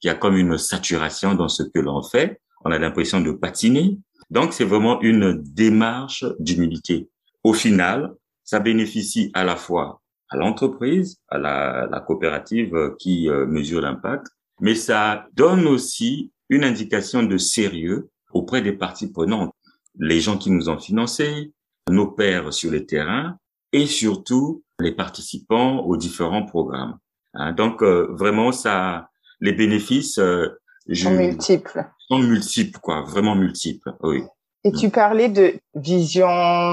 qu'il 0.00 0.08
y 0.08 0.10
a 0.10 0.14
comme 0.14 0.36
une 0.36 0.58
saturation 0.58 1.34
dans 1.34 1.48
ce 1.48 1.62
que 1.62 1.78
l'on 1.78 2.02
fait? 2.02 2.40
On 2.64 2.70
a 2.70 2.78
l'impression 2.78 3.20
de 3.20 3.32
patiner. 3.32 3.98
Donc 4.30 4.52
c'est 4.52 4.64
vraiment 4.64 5.00
une 5.00 5.42
démarche 5.42 6.24
d'humilité. 6.38 7.08
Au 7.44 7.52
final, 7.52 8.14
ça 8.44 8.60
bénéficie 8.60 9.30
à 9.34 9.44
la 9.44 9.56
fois 9.56 10.00
à 10.28 10.36
l'entreprise, 10.36 11.18
à 11.28 11.36
la, 11.38 11.86
la, 11.90 12.00
coopérative 12.00 12.94
qui 12.98 13.28
euh, 13.28 13.46
mesure 13.46 13.82
l'impact, 13.82 14.28
mais 14.62 14.76
ça 14.76 15.26
donne 15.34 15.66
aussi 15.66 16.30
une 16.48 16.62
indication 16.62 17.24
de 17.24 17.36
sérieux 17.36 18.08
auprès 18.32 18.62
des 18.62 18.72
parties 18.72 19.10
prenantes, 19.10 19.52
les 19.98 20.20
gens 20.20 20.38
qui 20.38 20.50
nous 20.50 20.68
ont 20.68 20.78
financés, 20.78 21.52
nos 21.90 22.06
pairs 22.06 22.54
sur 22.54 22.70
le 22.70 22.86
terrain 22.86 23.36
et 23.72 23.86
surtout 23.86 24.62
les 24.78 24.92
participants 24.92 25.80
aux 25.80 25.96
différents 25.96 26.46
programmes. 26.46 26.96
Hein, 27.34 27.52
donc 27.52 27.82
euh, 27.82 28.06
vraiment, 28.12 28.52
ça, 28.52 29.08
les 29.40 29.52
bénéfices 29.52 30.18
euh, 30.18 30.46
sont 30.92 31.10
multiples. 31.10 31.84
Sont 32.08 32.20
multiples, 32.20 32.78
quoi, 32.78 33.02
vraiment 33.02 33.34
multiples. 33.34 33.92
Oui. 34.02 34.22
Et 34.62 34.70
tu 34.70 34.90
parlais 34.90 35.28
de 35.28 35.54
vision, 35.74 36.28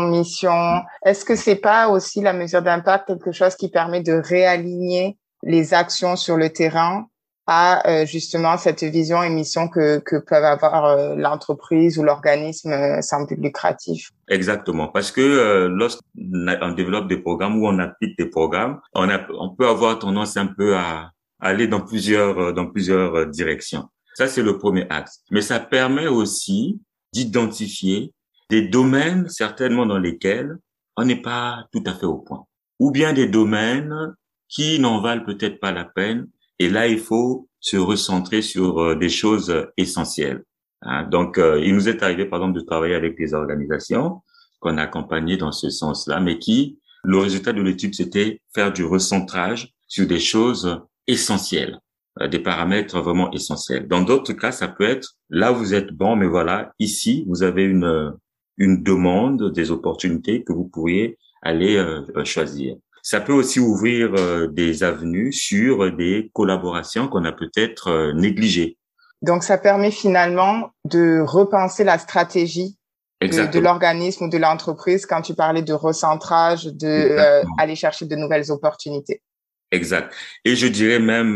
mission. 0.10 0.81
Est-ce 1.03 1.25
que 1.25 1.36
c'est 1.36 1.55
pas 1.55 1.89
aussi 1.89 2.22
la 2.22 2.34
mesure 2.34 2.62
d'impact 2.62 3.08
quelque 3.08 3.31
chose 3.31 3.55
qui 3.55 3.69
permet 3.69 4.01
de 4.01 4.13
réaligner 4.13 5.17
les 5.41 5.74
actions 5.74 6.15
sur 6.15 6.38
le 6.38 6.51
terrain 6.51 7.08
à 7.51 7.82
euh, 7.89 8.06
justement 8.06 8.58
cette 8.58 8.84
vision 8.84 9.24
et 9.24 9.29
mission 9.32 9.70
que, 9.70 9.98
que 9.98 10.18
peuvent 10.18 10.44
avoir 10.44 10.86
euh, 10.86 11.15
l'entreprise 11.15 11.98
ou 11.98 12.03
l'organisme 12.03 12.72
euh, 12.72 13.01
sans 13.01 13.25
but 13.25 13.39
lucratif. 13.41 14.12
Exactement, 14.27 14.88
parce 14.89 15.12
que 15.12 15.65
lorsqu'on 15.65 16.72
développe 16.77 17.08
des 17.08 17.18
programmes 17.18 17.60
ou 17.60 17.68
on 17.68 17.79
applique 17.79 18.15
des 18.20 18.27
programmes, 18.27 18.79
on, 18.94 19.10
a, 19.10 19.20
on 19.34 19.50
peut 19.50 19.68
avoir 19.68 19.98
tendance 19.98 20.38
un 20.38 20.46
peu 20.46 20.77
à 20.77 21.10
aller 21.39 21.68
dans 21.68 21.82
plusieurs 21.82 22.53
dans 22.53 22.68
plusieurs 22.68 23.25
directions. 23.25 23.86
Ça 24.13 24.27
c'est 24.27 24.44
le 24.44 24.60
premier 24.60 24.86
axe, 24.91 25.24
mais 25.32 25.41
ça 25.41 25.60
permet 25.60 26.06
aussi 26.06 26.79
d'identifier 27.12 28.13
des 28.51 28.62
domaines 28.68 29.27
certainement 29.27 29.88
dans 29.88 29.98
lesquels 29.98 30.56
on 30.98 31.06
n'est 31.06 31.24
pas 31.24 31.65
tout 31.72 31.84
à 31.88 31.96
fait 31.96 32.06
au 32.06 32.20
point, 32.20 32.46
ou 32.77 32.91
bien 32.91 33.13
des 33.13 33.25
domaines 33.25 34.13
qui 34.48 34.79
n'en 34.79 35.01
valent 35.01 35.25
peut-être 35.25 35.60
pas 35.60 35.72
la 35.72 35.86
peine 35.86 36.27
et 36.60 36.70
là, 36.70 36.88
il 36.88 37.00
faut 37.00 37.50
se 37.62 37.78
recentrer 37.78 38.42
sur 38.42 38.80
euh, 38.80 38.96
des 38.96 39.10
choses 39.10 39.68
essentielles. 39.78 40.44
Hein. 40.82 41.04
Donc, 41.06 41.38
euh, 41.38 41.62
il 41.63 41.74
nous 41.74 41.89
est 41.89 42.04
arrivé, 42.04 42.25
par 42.25 42.39
exemple, 42.39 42.60
de 42.60 42.66
travailler 42.66 42.96
avec 42.96 43.18
des 43.18 43.34
organisations 43.34 44.22
qu'on 44.60 44.78
a 44.78 44.84
accompagnées 44.84 45.38
dans 45.38 45.54
ce 45.54 45.70
sens-là, 45.70 46.20
mais 46.20 46.38
qui, 46.38 46.80
le 47.06 47.18
résultat 47.18 47.54
de 47.54 47.62
l'étude, 47.62 47.96
c'était 47.96 48.42
faire 48.54 48.74
du 48.74 48.84
recentrage 48.84 49.74
sur 49.88 50.06
des 50.06 50.20
choses 50.20 50.82
essentielles, 51.08 51.80
euh, 52.22 52.28
des 52.28 52.39
paramètres 52.39 53.00
vraiment 53.00 53.32
essentiels. 53.32 53.88
Dans 53.88 54.01
d'autres 54.01 54.34
cas, 54.34 54.51
ça 54.51 54.68
peut 54.68 54.84
être, 54.84 55.16
là, 55.30 55.51
vous 55.51 55.74
êtes 55.74 55.94
bon, 55.94 56.18
mais 56.18 56.28
voilà, 56.28 56.74
ici, 56.80 57.24
vous 57.28 57.42
avez 57.42 57.63
une, 57.63 58.13
une 58.58 58.84
demande, 58.84 59.54
des 59.54 59.72
opportunités 59.72 60.44
que 60.44 60.51
vous 60.51 60.68
pourriez 60.68 61.18
aller 61.42 61.82
choisir. 62.25 62.75
Ça 63.12 63.22
peut 63.22 63.34
aussi 63.34 63.60
ouvrir 63.60 64.13
euh, 64.13 64.46
des 64.46 64.84
avenues 64.84 65.34
sur 65.34 65.92
des 65.92 66.30
collaborations 66.32 67.08
qu'on 67.08 67.25
a 67.25 67.32
peut-être 67.32 67.88
euh, 67.88 68.13
négligées. 68.13 68.78
Donc, 69.24 69.42
ça 69.42 69.58
permet 69.58 69.89
finalement 69.89 70.70
de 70.86 71.24
repenser 71.25 71.84
la 71.84 71.98
stratégie 71.98 72.78
de, 73.20 73.51
de 73.51 73.58
l'organisme 73.58 74.25
ou 74.25 74.30
de 74.30 74.38
l'entreprise 74.38 75.08
quand 75.08 75.24
tu 75.24 75.34
parlais 75.34 75.63
de 75.63 75.74
recentrage, 75.74 76.66
de 76.66 76.86
euh, 76.86 77.42
aller 77.58 77.74
chercher 77.74 78.06
de 78.06 78.16
nouvelles 78.16 78.51
opportunités. 78.51 79.24
Exact. 79.71 80.15
Et 80.45 80.55
je 80.55 80.65
dirais 80.67 80.99
même 80.99 81.35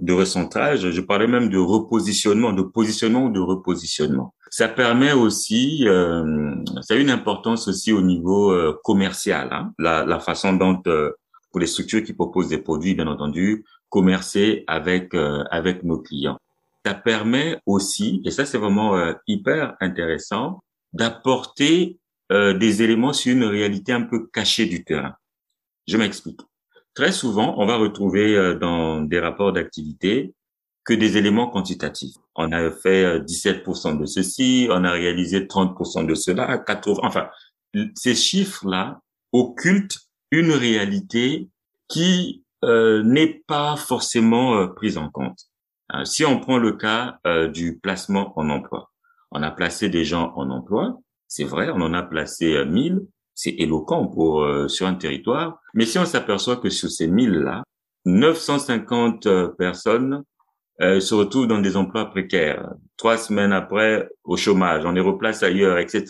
de 0.00 0.12
recentrage, 0.12 0.90
je 0.90 1.00
parlais 1.02 1.26
même 1.26 1.50
de 1.50 1.58
repositionnement, 1.58 2.52
de 2.52 2.62
positionnement 2.62 3.26
ou 3.26 3.30
de 3.30 3.40
repositionnement. 3.40 4.34
Ça 4.56 4.68
permet 4.68 5.12
aussi, 5.12 5.82
euh, 5.88 6.54
ça 6.82 6.94
a 6.94 6.96
une 6.96 7.10
importance 7.10 7.66
aussi 7.66 7.92
au 7.92 8.00
niveau 8.00 8.52
euh, 8.52 8.78
commercial, 8.84 9.48
hein, 9.50 9.72
la, 9.80 10.04
la, 10.04 10.20
façon 10.20 10.52
dont 10.52 10.80
euh, 10.86 11.10
pour 11.50 11.58
les 11.58 11.66
structures 11.66 12.04
qui 12.04 12.12
proposent 12.12 12.50
des 12.50 12.58
produits, 12.58 12.94
bien 12.94 13.08
entendu, 13.08 13.64
commercer 13.88 14.62
avec 14.68 15.12
euh, 15.12 15.42
avec 15.50 15.82
nos 15.82 15.98
clients. 15.98 16.38
Ça 16.86 16.94
permet 16.94 17.58
aussi, 17.66 18.22
et 18.24 18.30
ça 18.30 18.46
c'est 18.46 18.58
vraiment 18.58 18.94
hyper 19.26 19.74
intéressant, 19.80 20.60
d'apporter 20.92 21.98
des 22.30 22.82
éléments 22.82 23.12
sur 23.12 23.32
une 23.32 23.44
réalité 23.44 23.92
un 23.92 24.02
peu 24.02 24.28
cachée 24.28 24.66
du 24.66 24.84
terrain. 24.84 25.14
Je 25.88 25.96
m'explique. 25.96 26.40
Très 26.94 27.12
souvent, 27.12 27.54
on 27.58 27.66
va 27.66 27.76
retrouver 27.76 28.56
dans 28.60 29.00
des 29.00 29.18
rapports 29.18 29.52
d'activité 29.52 30.34
que 30.84 30.94
des 30.94 31.16
éléments 31.16 31.48
quantitatifs. 31.48 32.14
On 32.36 32.52
a 32.52 32.70
fait 32.70 33.20
17% 33.20 33.94
euh, 33.96 34.00
de 34.00 34.06
ceci, 34.06 34.68
on 34.70 34.84
a 34.84 34.92
réalisé 34.92 35.40
30% 35.40 36.06
de 36.06 36.14
cela, 36.14 36.58
80, 36.58 37.00
enfin, 37.02 37.28
ces 37.94 38.14
chiffres-là 38.14 39.00
occultent 39.32 39.98
une 40.30 40.52
réalité 40.52 41.48
qui 41.88 42.44
euh, 42.64 43.02
n'est 43.02 43.42
pas 43.46 43.76
forcément 43.76 44.56
euh, 44.56 44.66
prise 44.68 44.98
en 44.98 45.10
compte. 45.10 45.38
Euh, 45.94 46.04
si 46.04 46.24
on 46.24 46.40
prend 46.40 46.58
le 46.58 46.72
cas 46.72 47.18
du 47.52 47.78
placement 47.78 48.32
en 48.38 48.48
emploi, 48.48 48.90
on 49.30 49.42
a 49.42 49.50
placé 49.50 49.88
des 49.88 50.04
gens 50.04 50.32
en 50.36 50.50
emploi, 50.50 50.98
c'est 51.28 51.44
vrai, 51.44 51.70
on 51.70 51.80
en 51.80 51.92
a 51.94 52.02
placé 52.02 52.64
1000, 52.64 53.00
c'est 53.34 53.54
éloquent 53.58 54.06
pour 54.06 54.46
sur 54.68 54.86
un 54.86 54.94
territoire, 54.94 55.60
mais 55.74 55.86
si 55.86 55.98
on 55.98 56.04
s'aperçoit 56.04 56.56
que 56.56 56.70
sur 56.70 56.90
ces 56.90 57.08
1000 57.08 57.30
là, 57.30 57.64
950 58.06 59.28
personnes 59.56 60.24
euh, 60.80 60.98
se 60.98 61.14
retrouvent 61.14 61.46
dans 61.46 61.60
des 61.60 61.76
emplois 61.76 62.06
précaires. 62.06 62.74
Trois 62.96 63.16
semaines 63.16 63.52
après, 63.52 64.08
au 64.24 64.36
chômage, 64.36 64.84
on 64.84 64.90
les 64.90 65.00
replace 65.00 65.44
ailleurs, 65.44 65.78
etc. 65.78 66.04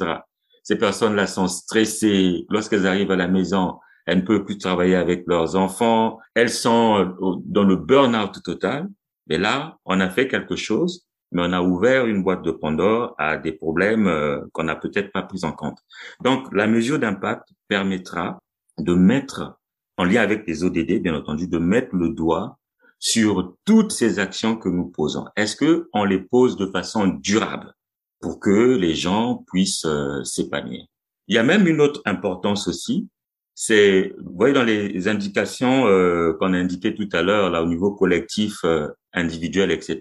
Ces 0.62 0.76
personnes-là 0.78 1.26
sont 1.26 1.48
stressées. 1.48 2.46
Lorsqu'elles 2.48 2.86
arrivent 2.86 3.10
à 3.10 3.16
la 3.16 3.28
maison, 3.28 3.74
elles 4.06 4.18
ne 4.18 4.22
peuvent 4.22 4.44
plus 4.44 4.56
travailler 4.56 4.94
avec 4.94 5.24
leurs 5.26 5.54
enfants. 5.56 6.18
Elles 6.34 6.48
sont 6.48 6.96
euh, 6.96 7.34
dans 7.44 7.64
le 7.64 7.76
burn-out 7.76 8.42
total. 8.42 8.88
Mais 9.26 9.36
là, 9.36 9.76
on 9.84 10.00
a 10.00 10.08
fait 10.08 10.28
quelque 10.28 10.56
chose, 10.56 11.06
mais 11.34 11.42
on 11.44 11.52
a 11.52 11.60
ouvert 11.60 12.06
une 12.06 12.22
boîte 12.22 12.42
de 12.42 12.52
Pandore 12.52 13.14
à 13.18 13.36
des 13.36 13.52
problèmes 13.52 14.06
euh, 14.06 14.40
qu'on 14.52 14.62
n'a 14.62 14.76
peut-être 14.76 15.12
pas 15.12 15.22
pris 15.22 15.40
en 15.44 15.52
compte. 15.52 15.78
Donc, 16.22 16.46
la 16.54 16.66
mesure 16.66 16.98
d'impact 16.98 17.48
permettra 17.68 18.38
de 18.78 18.94
mettre, 18.94 19.58
en 19.98 20.04
lien 20.04 20.22
avec 20.22 20.46
les 20.46 20.62
ODD, 20.64 21.02
bien 21.02 21.14
entendu, 21.14 21.48
de 21.48 21.58
mettre 21.58 21.94
le 21.94 22.10
doigt 22.10 22.58
sur 23.00 23.56
toutes 23.64 23.90
ces 23.90 24.20
actions 24.20 24.56
que 24.56 24.68
nous 24.68 24.86
posons. 24.86 25.26
Est-ce 25.36 25.56
que 25.56 25.88
on 25.92 26.04
les 26.04 26.20
pose 26.20 26.56
de 26.56 26.66
façon 26.66 27.08
durable 27.08 27.74
pour 28.20 28.38
que 28.38 28.76
les 28.76 28.94
gens 28.94 29.44
puissent 29.48 29.84
euh, 29.86 30.22
s'épanouir? 30.22 30.86
Il 31.26 31.34
y 31.34 31.38
a 31.38 31.42
même 31.42 31.66
une 31.66 31.80
autre 31.80 32.00
importance 32.04 32.68
aussi, 32.68 33.08
c'est 33.56 34.14
vous 34.18 34.36
voyez 34.36 34.54
dans 34.54 34.64
les 34.64 35.08
indications 35.08 35.86
euh, 35.86 36.32
qu'on 36.38 36.54
a 36.54 36.58
indiquées 36.58 36.94
tout 36.94 37.08
à 37.12 37.22
l'heure 37.22 37.50
là 37.50 37.62
au 37.62 37.66
niveau 37.66 37.92
collectif, 37.92 38.64
individuel, 39.12 39.70
etc. 39.70 40.00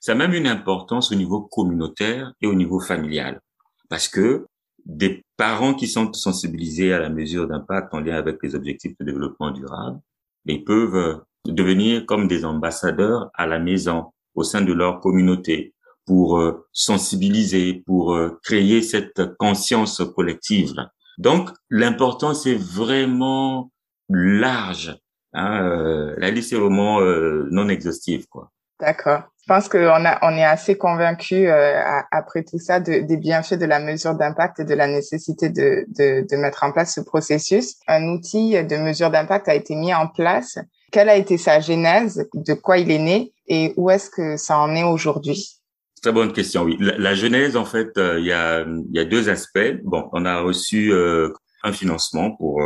Ça 0.00 0.12
a 0.12 0.14
même 0.14 0.32
une 0.32 0.46
importance 0.46 1.12
au 1.12 1.14
niveau 1.14 1.42
communautaire 1.42 2.32
et 2.40 2.46
au 2.46 2.54
niveau 2.54 2.80
familial, 2.80 3.40
parce 3.88 4.08
que 4.08 4.46
des 4.86 5.22
parents 5.36 5.74
qui 5.74 5.86
sont 5.86 6.12
sensibilisés 6.12 6.92
à 6.92 6.98
la 6.98 7.10
mesure 7.10 7.46
d'impact 7.46 7.92
en 7.92 8.00
lien 8.00 8.16
avec 8.16 8.38
les 8.42 8.54
objectifs 8.54 8.96
de 8.98 9.04
développement 9.04 9.50
durable, 9.50 10.00
ils 10.46 10.64
peuvent 10.64 11.20
devenir 11.46 12.06
comme 12.06 12.28
des 12.28 12.46
ambassadeurs 12.46 13.30
à 13.34 13.46
la 13.46 13.58
maison, 13.58 14.06
au 14.34 14.42
sein 14.42 14.62
de 14.62 14.72
leur 14.72 15.00
communauté, 15.00 15.74
pour 16.06 16.42
sensibiliser, 16.72 17.82
pour 17.86 18.18
créer 18.42 18.80
cette 18.82 19.36
conscience 19.36 20.02
collective. 20.16 20.72
Donc, 21.18 21.50
l'important, 21.68 22.32
c'est 22.32 22.54
vraiment 22.54 23.70
large. 24.08 24.98
Hein, 25.34 26.14
la 26.16 26.30
liste 26.30 26.54
est 26.54 26.56
vraiment 26.56 27.00
non 27.02 27.68
exhaustive, 27.68 28.26
quoi. 28.28 28.50
D'accord. 28.80 29.24
Je 29.42 29.54
pense 29.54 29.68
qu'on 29.68 30.04
a, 30.04 30.18
on 30.22 30.36
est 30.36 30.44
assez 30.44 30.76
convaincu 30.76 31.48
euh, 31.48 31.80
après 32.12 32.44
tout 32.44 32.58
ça 32.58 32.78
de, 32.78 33.00
des 33.00 33.16
bienfaits 33.16 33.54
de 33.54 33.64
la 33.64 33.80
mesure 33.80 34.14
d'impact 34.14 34.60
et 34.60 34.64
de 34.64 34.74
la 34.74 34.86
nécessité 34.86 35.48
de, 35.48 35.86
de, 35.88 36.26
de, 36.30 36.36
mettre 36.36 36.62
en 36.62 36.72
place 36.72 36.94
ce 36.94 37.00
processus. 37.00 37.76
Un 37.88 38.04
outil 38.08 38.62
de 38.62 38.76
mesure 38.76 39.10
d'impact 39.10 39.48
a 39.48 39.54
été 39.54 39.74
mis 39.74 39.94
en 39.94 40.08
place. 40.08 40.58
Quelle 40.92 41.08
a 41.08 41.16
été 41.16 41.38
sa 41.38 41.60
genèse, 41.60 42.28
de 42.34 42.54
quoi 42.54 42.78
il 42.78 42.90
est 42.90 42.98
né? 42.98 43.32
Et 43.48 43.72
où 43.76 43.90
est-ce 43.90 44.10
que 44.10 44.36
ça 44.36 44.58
en 44.58 44.74
est 44.74 44.84
aujourd'hui? 44.84 45.56
Très 46.02 46.12
bonne 46.12 46.32
question. 46.32 46.62
Oui, 46.62 46.76
la, 46.78 47.14
genèse, 47.14 47.56
en 47.56 47.64
fait, 47.64 47.96
euh, 47.96 48.18
il 48.18 48.26
y 48.26 48.32
a, 48.32 48.64
y 48.92 48.98
a 48.98 49.04
deux 49.04 49.30
aspects. 49.30 49.80
Bon, 49.84 50.08
on 50.12 50.24
a 50.26 50.40
reçu 50.40 50.92
euh, 50.92 51.30
un 51.62 51.72
financement 51.72 52.32
pour 52.36 52.62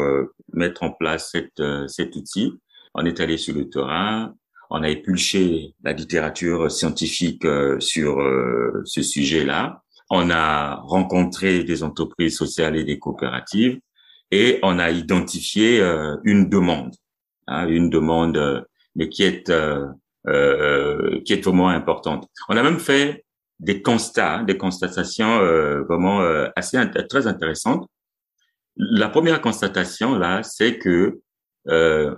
mettre 0.52 0.82
en 0.82 0.90
place 0.90 1.30
cette, 1.32 1.62
cet 1.88 2.16
outil. 2.16 2.52
On 2.94 3.04
est 3.04 3.20
allé 3.20 3.36
sur 3.36 3.54
le 3.54 3.68
terrain, 3.68 4.34
on 4.70 4.82
a 4.82 4.88
épulché 4.88 5.74
la 5.82 5.92
littérature 5.92 6.70
scientifique 6.70 7.44
euh, 7.44 7.78
sur 7.80 8.20
euh, 8.20 8.82
ce 8.84 9.02
sujet-là. 9.02 9.82
On 10.10 10.30
a 10.30 10.76
rencontré 10.76 11.64
des 11.64 11.82
entreprises 11.82 12.36
sociales 12.36 12.76
et 12.76 12.84
des 12.84 12.98
coopératives 12.98 13.78
et 14.30 14.58
on 14.62 14.78
a 14.78 14.90
identifié 14.90 15.80
euh, 15.80 16.16
une 16.24 16.48
demande, 16.48 16.94
hein, 17.46 17.66
une 17.68 17.90
demande, 17.90 18.66
mais 18.94 19.08
qui 19.08 19.22
est 19.22 19.52
qui 21.24 21.32
est 21.34 21.44
vraiment 21.44 21.68
importante. 21.68 22.26
On 22.48 22.56
a 22.56 22.62
même 22.62 22.78
fait 22.78 23.24
des 23.60 23.82
constats, 23.82 24.42
des 24.42 24.56
constatations 24.56 25.38
vraiment 25.86 26.20
assez 26.56 26.78
très 27.10 27.26
intéressantes. 27.26 27.86
La 28.76 29.10
première 29.10 29.42
constatation 29.42 30.18
là, 30.18 30.42
c'est 30.42 30.78
que 30.78 31.20
euh, 31.68 32.14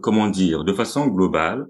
comment 0.00 0.28
dire, 0.28 0.64
de 0.64 0.72
façon 0.72 1.06
globale, 1.06 1.66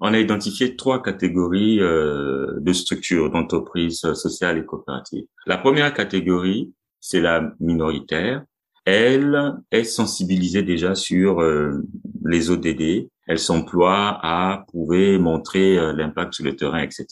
on 0.00 0.12
a 0.12 0.18
identifié 0.18 0.76
trois 0.76 1.02
catégories 1.02 1.80
euh, 1.80 2.58
de 2.60 2.72
structures 2.72 3.30
d'entreprises 3.30 4.00
sociales 4.12 4.58
et 4.58 4.64
coopératives. 4.64 5.24
La 5.46 5.56
première 5.56 5.94
catégorie, 5.94 6.72
c'est 7.00 7.20
la 7.20 7.52
minoritaire. 7.60 8.44
Elle 8.84 9.54
est 9.70 9.84
sensibilisée 9.84 10.62
déjà 10.62 10.94
sur 10.94 11.40
euh, 11.40 11.82
les 12.24 12.50
ODD. 12.50 13.08
Elle 13.26 13.38
s'emploie 13.38 14.20
à 14.22 14.64
prouver, 14.68 15.18
montrer 15.18 15.74
l'impact 15.94 16.34
sur 16.34 16.44
le 16.44 16.54
terrain, 16.54 16.80
etc. 16.80 17.06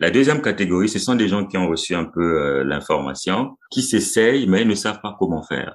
La 0.00 0.10
deuxième 0.10 0.40
catégorie, 0.40 0.88
ce 0.88 0.98
sont 0.98 1.14
des 1.14 1.28
gens 1.28 1.44
qui 1.44 1.58
ont 1.58 1.68
reçu 1.68 1.94
un 1.94 2.06
peu 2.06 2.62
l'information, 2.62 3.58
qui 3.70 3.82
s'essayent 3.82 4.46
mais 4.46 4.64
ne 4.64 4.74
savent 4.74 5.00
pas 5.02 5.14
comment 5.18 5.42
faire. 5.42 5.74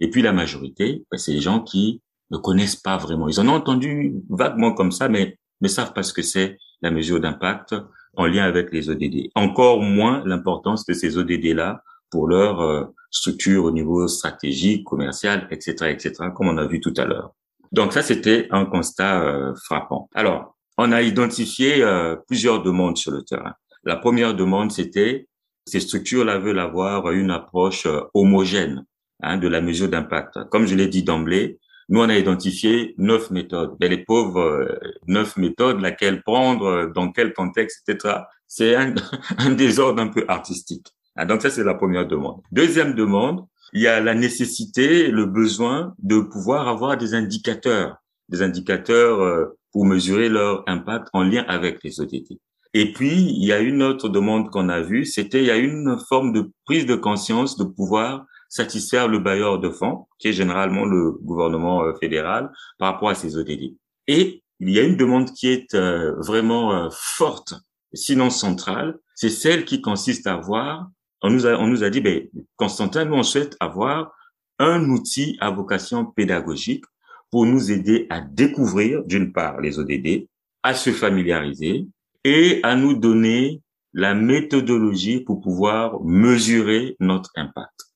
Et 0.00 0.08
puis 0.08 0.22
la 0.22 0.32
majorité, 0.32 1.04
ben, 1.10 1.18
c'est 1.18 1.32
les 1.32 1.40
gens 1.40 1.60
qui 1.60 2.00
ne 2.30 2.38
connaissent 2.38 2.76
pas 2.76 2.96
vraiment. 2.96 3.28
Ils 3.28 3.40
en 3.40 3.48
ont 3.48 3.54
entendu 3.54 4.14
vaguement 4.28 4.72
comme 4.72 4.92
ça, 4.92 5.08
mais 5.08 5.38
ne 5.60 5.68
savent 5.68 5.92
pas 5.92 6.02
ce 6.02 6.12
que 6.12 6.22
c'est 6.22 6.58
la 6.82 6.90
mesure 6.90 7.20
d'impact 7.20 7.74
en 8.16 8.26
lien 8.26 8.44
avec 8.44 8.72
les 8.72 8.88
ODD. 8.88 9.30
Encore 9.34 9.80
moins 9.80 10.22
l'importance 10.24 10.84
de 10.86 10.94
ces 10.94 11.16
ODD-là 11.16 11.82
pour 12.10 12.28
leur 12.28 12.60
euh, 12.60 12.84
structure 13.10 13.64
au 13.64 13.70
niveau 13.70 14.08
stratégique, 14.08 14.84
commercial, 14.84 15.46
etc., 15.50 15.90
etc., 15.90 16.14
comme 16.34 16.48
on 16.48 16.58
a 16.58 16.66
vu 16.66 16.80
tout 16.80 16.94
à 16.96 17.04
l'heure. 17.04 17.34
Donc 17.72 17.92
ça, 17.92 18.02
c'était 18.02 18.48
un 18.50 18.64
constat 18.64 19.22
euh, 19.22 19.54
frappant. 19.64 20.08
Alors, 20.14 20.56
on 20.76 20.90
a 20.92 21.02
identifié 21.02 21.82
euh, 21.82 22.16
plusieurs 22.26 22.62
demandes 22.62 22.96
sur 22.96 23.12
le 23.12 23.22
terrain. 23.22 23.54
La 23.84 23.96
première 23.96 24.34
demande, 24.34 24.72
c'était 24.72 25.28
ces 25.66 25.80
structures-là 25.80 26.38
veulent 26.38 26.58
avoir 26.58 27.10
une 27.12 27.30
approche 27.30 27.86
homogène 28.14 28.84
hein, 29.22 29.36
de 29.36 29.46
la 29.46 29.60
mesure 29.60 29.88
d'impact. 29.88 30.48
Comme 30.50 30.66
je 30.66 30.74
l'ai 30.74 30.88
dit 30.88 31.04
d'emblée, 31.04 31.60
nous, 31.90 32.00
on 32.00 32.08
a 32.08 32.16
identifié 32.16 32.94
neuf 32.98 33.30
méthodes. 33.30 33.76
Mais 33.80 33.88
les 33.88 33.98
pauvres, 33.98 34.40
euh, 34.40 34.78
neuf 35.08 35.36
méthodes, 35.36 35.80
laquelle 35.80 36.22
prendre, 36.22 36.66
euh, 36.66 36.86
dans 36.94 37.10
quel 37.10 37.32
contexte, 37.32 37.86
etc. 37.88 38.14
C'est 38.46 38.76
un, 38.76 38.94
un, 39.38 39.50
désordre 39.50 40.00
un 40.00 40.06
peu 40.06 40.24
artistique. 40.28 40.86
Ah, 41.16 41.26
donc 41.26 41.42
ça, 41.42 41.50
c'est 41.50 41.64
la 41.64 41.74
première 41.74 42.06
demande. 42.06 42.40
Deuxième 42.52 42.94
demande, 42.94 43.44
il 43.72 43.82
y 43.82 43.88
a 43.88 44.00
la 44.00 44.14
nécessité, 44.14 45.08
le 45.08 45.26
besoin 45.26 45.94
de 45.98 46.20
pouvoir 46.20 46.68
avoir 46.68 46.96
des 46.96 47.14
indicateurs, 47.14 47.96
des 48.28 48.40
indicateurs 48.40 49.20
euh, 49.20 49.58
pour 49.72 49.84
mesurer 49.84 50.28
leur 50.28 50.62
impact 50.68 51.08
en 51.12 51.24
lien 51.24 51.44
avec 51.48 51.82
les 51.82 52.00
ODD. 52.00 52.38
Et 52.72 52.92
puis, 52.92 53.16
il 53.16 53.44
y 53.44 53.52
a 53.52 53.58
une 53.58 53.82
autre 53.82 54.08
demande 54.08 54.50
qu'on 54.50 54.68
a 54.68 54.80
vue, 54.80 55.04
c'était 55.04 55.40
il 55.40 55.46
y 55.46 55.50
a 55.50 55.56
une 55.56 55.98
forme 56.08 56.32
de 56.32 56.52
prise 56.66 56.86
de 56.86 56.94
conscience 56.94 57.56
de 57.56 57.64
pouvoir 57.64 58.26
satisfaire 58.50 59.08
le 59.08 59.20
bailleur 59.20 59.60
de 59.60 59.70
fonds, 59.70 60.06
qui 60.18 60.28
est 60.28 60.32
généralement 60.34 60.84
le 60.84 61.12
gouvernement 61.12 61.84
euh, 61.84 61.94
fédéral, 61.94 62.50
par 62.78 62.92
rapport 62.92 63.08
à 63.08 63.14
ces 63.14 63.36
ODD. 63.36 63.76
Et 64.08 64.42
il 64.58 64.70
y 64.70 64.78
a 64.78 64.82
une 64.82 64.96
demande 64.96 65.32
qui 65.32 65.48
est 65.48 65.74
euh, 65.74 66.14
vraiment 66.18 66.74
euh, 66.74 66.88
forte, 66.92 67.54
sinon 67.94 68.28
centrale, 68.28 68.98
c'est 69.14 69.30
celle 69.30 69.64
qui 69.64 69.80
consiste 69.80 70.26
à 70.26 70.34
avoir, 70.34 70.90
on 71.22 71.30
nous 71.30 71.46
a, 71.46 71.52
on 71.52 71.68
nous 71.68 71.84
a 71.84 71.90
dit, 71.90 72.00
ben, 72.00 72.26
Constantin, 72.56 73.04
nous 73.04 73.14
on 73.14 73.22
souhaite 73.22 73.56
avoir 73.60 74.12
un 74.58 74.90
outil 74.90 75.38
à 75.40 75.50
vocation 75.50 76.04
pédagogique 76.04 76.84
pour 77.30 77.46
nous 77.46 77.70
aider 77.70 78.06
à 78.10 78.20
découvrir, 78.20 79.04
d'une 79.04 79.32
part, 79.32 79.60
les 79.60 79.78
ODD, 79.78 80.26
à 80.62 80.74
se 80.74 80.90
familiariser 80.90 81.86
et 82.24 82.60
à 82.64 82.74
nous 82.74 82.94
donner 82.94 83.62
la 83.92 84.14
méthodologie 84.14 85.20
pour 85.20 85.40
pouvoir 85.40 86.02
mesurer 86.02 86.96
notre 86.98 87.30
impact 87.36 87.89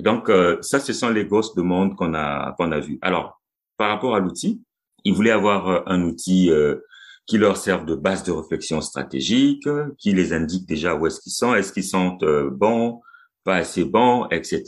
donc 0.00 0.28
euh, 0.28 0.58
ça, 0.60 0.80
ce 0.80 0.92
sont 0.92 1.10
les 1.10 1.24
grosses 1.24 1.54
demandes 1.54 1.96
qu'on 1.96 2.14
a 2.14 2.54
qu'on 2.56 2.72
a 2.72 2.80
vues. 2.80 2.98
Alors 3.02 3.40
par 3.76 3.88
rapport 3.88 4.14
à 4.14 4.20
l'outil, 4.20 4.62
ils 5.04 5.14
voulaient 5.14 5.30
avoir 5.30 5.68
euh, 5.68 5.80
un 5.86 6.02
outil 6.02 6.50
euh, 6.50 6.76
qui 7.26 7.38
leur 7.38 7.56
serve 7.56 7.84
de 7.86 7.94
base 7.94 8.22
de 8.24 8.32
réflexion 8.32 8.80
stratégique, 8.80 9.68
qui 9.98 10.12
les 10.12 10.32
indique 10.32 10.66
déjà 10.66 10.94
où 10.94 11.06
est-ce 11.06 11.20
qu'ils 11.20 11.32
sont, 11.32 11.54
est-ce 11.54 11.72
qu'ils 11.72 11.84
sont 11.84 12.18
bons, 12.50 13.00
pas 13.44 13.56
assez 13.56 13.84
bons, 13.84 14.26
etc. 14.30 14.64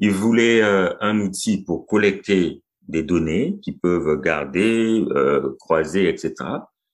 Ils 0.00 0.10
voulaient 0.10 0.62
un 0.62 1.20
outil 1.20 1.62
pour 1.62 1.86
collecter 1.86 2.60
des 2.88 3.04
données 3.04 3.60
qu'ils 3.62 3.78
peuvent 3.78 4.20
garder, 4.20 5.06
croiser, 5.60 6.08
etc. 6.08 6.34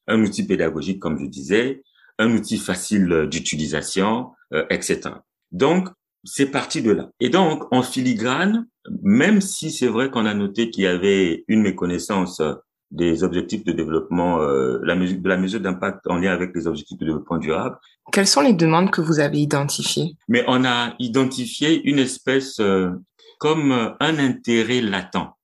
Un 0.09 0.23
outil 0.23 0.47
pédagogique, 0.47 1.01
comme 1.01 1.19
je 1.19 1.25
disais, 1.25 1.83
un 2.19 2.31
outil 2.33 2.59
facile 2.59 3.29
d'utilisation, 3.31 4.33
etc. 4.69 5.01
Donc, 5.53 5.89
c'est 6.25 6.51
parti 6.51 6.83
de 6.83 6.93
là. 6.93 7.11
Et 7.21 7.31
donc, 7.31 7.65
en 7.73 7.83
filigrane, 7.83 8.67
même 9.03 9.41
si 9.41 9.71
c'est 9.71 9.87
vrai 9.87 10.11
qu'on 10.11 10.27
a 10.27 10.35
noté 10.35 10.71
qu'il 10.71 10.85
y 10.85 10.87
avait 10.87 11.45
une 11.49 11.63
méconnaissance 11.63 12.43
des 12.91 13.23
objectifs 13.23 13.65
de 13.65 13.73
développement, 13.73 14.41
euh, 14.41 14.79
la 14.83 14.95
mesure, 14.95 15.19
de 15.21 15.29
la 15.29 15.37
mesure 15.37 15.61
d'impact 15.61 16.07
en 16.07 16.17
lien 16.17 16.33
avec 16.33 16.55
les 16.55 16.67
objectifs 16.67 16.99
de 16.99 17.05
développement 17.05 17.37
durable. 17.37 17.77
Quelles 18.13 18.27
sont 18.27 18.41
les 18.41 18.55
demandes 18.55 18.91
que 18.91 19.01
vous 19.01 19.21
avez 19.21 19.39
identifiées? 19.39 20.17
Mais 20.29 20.45
on 20.47 20.65
a 20.65 20.95
identifié 20.99 21.83
une 21.89 21.99
espèce 21.99 22.61
euh, 22.61 22.91
comme 23.39 23.73
un 24.01 24.19
intérêt 24.19 24.81
latent. 24.81 25.35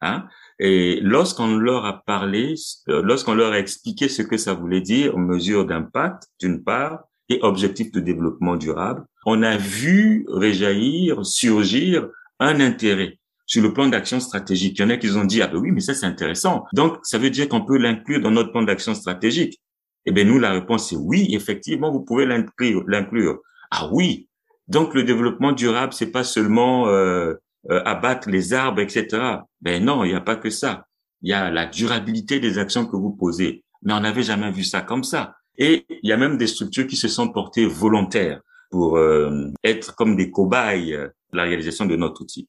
Hein? 0.00 0.24
Et 0.58 1.00
lorsqu'on 1.02 1.56
leur 1.56 1.84
a 1.84 2.02
parlé, 2.04 2.54
euh, 2.88 3.02
lorsqu'on 3.02 3.34
leur 3.34 3.52
a 3.52 3.58
expliqué 3.58 4.08
ce 4.08 4.22
que 4.22 4.36
ça 4.36 4.54
voulait 4.54 4.80
dire, 4.80 5.18
mesure 5.18 5.66
d'impact, 5.66 6.28
d'une 6.40 6.62
part, 6.62 7.04
et 7.28 7.38
objectifs 7.42 7.92
de 7.92 8.00
développement 8.00 8.56
durable, 8.56 9.04
on 9.26 9.42
a 9.42 9.56
vu 9.56 10.26
réjaillir, 10.28 11.24
surgir 11.24 12.08
un 12.38 12.60
intérêt 12.60 13.18
sur 13.46 13.62
le 13.62 13.72
plan 13.72 13.88
d'action 13.88 14.20
stratégique. 14.20 14.78
Il 14.78 14.82
y 14.82 14.84
en 14.84 14.90
a 14.90 14.96
qui 14.96 15.10
ont 15.10 15.24
dit, 15.24 15.42
ah 15.42 15.46
ben 15.46 15.58
oui, 15.58 15.70
mais 15.70 15.80
ça 15.80 15.94
c'est 15.94 16.06
intéressant. 16.06 16.64
Donc, 16.72 16.98
ça 17.02 17.18
veut 17.18 17.30
dire 17.30 17.48
qu'on 17.48 17.64
peut 17.64 17.78
l'inclure 17.78 18.20
dans 18.20 18.30
notre 18.30 18.52
plan 18.52 18.62
d'action 18.62 18.94
stratégique. 18.94 19.60
Eh 20.06 20.12
bien, 20.12 20.24
nous, 20.24 20.38
la 20.38 20.52
réponse 20.52 20.92
est 20.92 20.96
oui, 20.96 21.28
effectivement, 21.30 21.90
vous 21.90 22.00
pouvez 22.00 22.26
l'inclure. 22.26 23.40
Ah 23.70 23.88
oui. 23.92 24.28
Donc, 24.68 24.94
le 24.94 25.02
développement 25.02 25.52
durable, 25.52 25.92
c'est 25.92 26.10
pas 26.10 26.24
seulement 26.24 26.88
euh, 26.88 27.34
euh, 27.70 27.82
abattre 27.84 28.28
les 28.28 28.52
arbres, 28.52 28.80
etc. 28.80 29.38
Ben 29.60 29.82
non, 29.82 30.04
il 30.04 30.10
n'y 30.10 30.16
a 30.16 30.20
pas 30.20 30.36
que 30.36 30.50
ça. 30.50 30.86
Il 31.22 31.30
y 31.30 31.32
a 31.32 31.50
la 31.50 31.66
durabilité 31.66 32.40
des 32.40 32.58
actions 32.58 32.86
que 32.86 32.96
vous 32.96 33.12
posez. 33.12 33.64
Mais 33.82 33.92
on 33.92 34.00
n'avait 34.00 34.22
jamais 34.22 34.50
vu 34.50 34.64
ça 34.64 34.82
comme 34.82 35.04
ça. 35.04 35.34
Et 35.58 35.86
il 35.88 36.08
y 36.08 36.12
a 36.12 36.16
même 36.16 36.36
des 36.36 36.46
structures 36.46 36.86
qui 36.86 36.96
se 36.96 37.08
sont 37.08 37.28
portées 37.28 37.66
volontaires 37.66 38.40
pour 38.70 38.96
euh, 38.96 39.48
être 39.62 39.94
comme 39.94 40.16
des 40.16 40.30
cobayes 40.30 40.92
de 40.92 41.36
la 41.36 41.44
réalisation 41.44 41.86
de 41.86 41.96
notre 41.96 42.22
outil. 42.22 42.48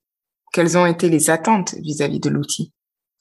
Quelles 0.51 0.77
ont 0.77 0.85
été 0.85 1.09
les 1.09 1.29
attentes 1.29 1.75
vis-à-vis 1.75 2.19
de 2.19 2.29
l'outil? 2.29 2.71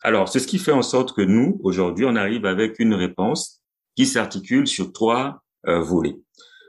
Alors, 0.03 0.29
c'est 0.29 0.38
ce 0.38 0.47
qui 0.47 0.59
fait 0.59 0.73
en 0.73 0.83
sorte 0.83 1.14
que 1.14 1.23
nous, 1.23 1.61
aujourd'hui, 1.62 2.05
on 2.05 2.16
arrive 2.16 2.47
avec 2.47 2.79
une 2.79 2.94
réponse 2.94 3.62
qui 3.97 4.07
s'articule 4.07 4.66
sur 4.66 4.92
trois 4.92 5.42
euh, 5.66 5.81
volets. 5.81 6.16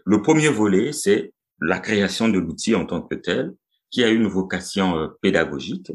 Le 0.06 0.22
premier 0.22 0.50
volet, 0.50 0.92
c'est 0.92 1.34
la 1.60 1.80
création 1.80 2.30
de 2.30 2.40
l'outil 2.40 2.76
en 2.76 2.86
tant 2.86 3.02
que 3.02 3.16
tel, 3.16 3.54
qui 3.92 4.04
a 4.04 4.10
une 4.10 4.28
vocation 4.28 4.98
euh, 4.98 5.08
pédagogique, 5.22 5.92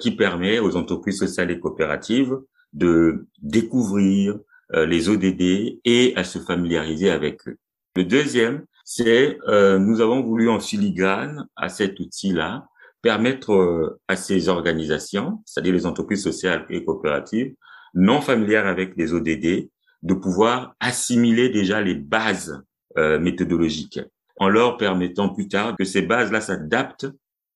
qui 0.00 0.12
permet 0.12 0.60
aux 0.60 0.76
entreprises 0.76 1.18
sociales 1.18 1.50
et 1.50 1.60
coopératives 1.60 2.38
de 2.74 3.26
découvrir, 3.40 4.34
euh, 4.34 4.38
les 4.72 5.08
ODD 5.08 5.80
et 5.84 6.12
à 6.16 6.24
se 6.24 6.38
familiariser 6.38 7.10
avec 7.10 7.46
eux. 7.46 7.58
Le 7.96 8.04
deuxième, 8.04 8.64
c'est 8.84 9.38
euh, 9.48 9.78
nous 9.78 10.00
avons 10.00 10.22
voulu 10.22 10.48
en 10.50 10.60
filigrane 10.60 11.48
à 11.56 11.68
cet 11.68 11.98
outil-là 11.98 12.66
permettre 13.02 13.52
euh, 13.52 14.00
à 14.08 14.16
ces 14.16 14.48
organisations, 14.48 15.42
c'est-à-dire 15.46 15.74
les 15.74 15.86
entreprises 15.86 16.22
sociales 16.22 16.66
et 16.70 16.84
coopératives, 16.84 17.54
non 17.94 18.20
familières 18.20 18.66
avec 18.66 18.94
les 18.96 19.12
ODD, 19.12 19.70
de 20.02 20.14
pouvoir 20.14 20.74
assimiler 20.80 21.48
déjà 21.48 21.80
les 21.80 21.94
bases 21.94 22.62
euh, 22.98 23.18
méthodologiques 23.18 24.00
en 24.36 24.48
leur 24.48 24.76
permettant 24.76 25.28
plus 25.28 25.48
tard 25.48 25.76
que 25.78 25.84
ces 25.84 26.02
bases-là 26.02 26.40
s'adaptent 26.40 27.06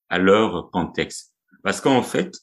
à 0.08 0.18
leur 0.18 0.70
contexte. 0.70 1.34
Parce 1.62 1.80
qu'en 1.80 2.02
fait, 2.02 2.34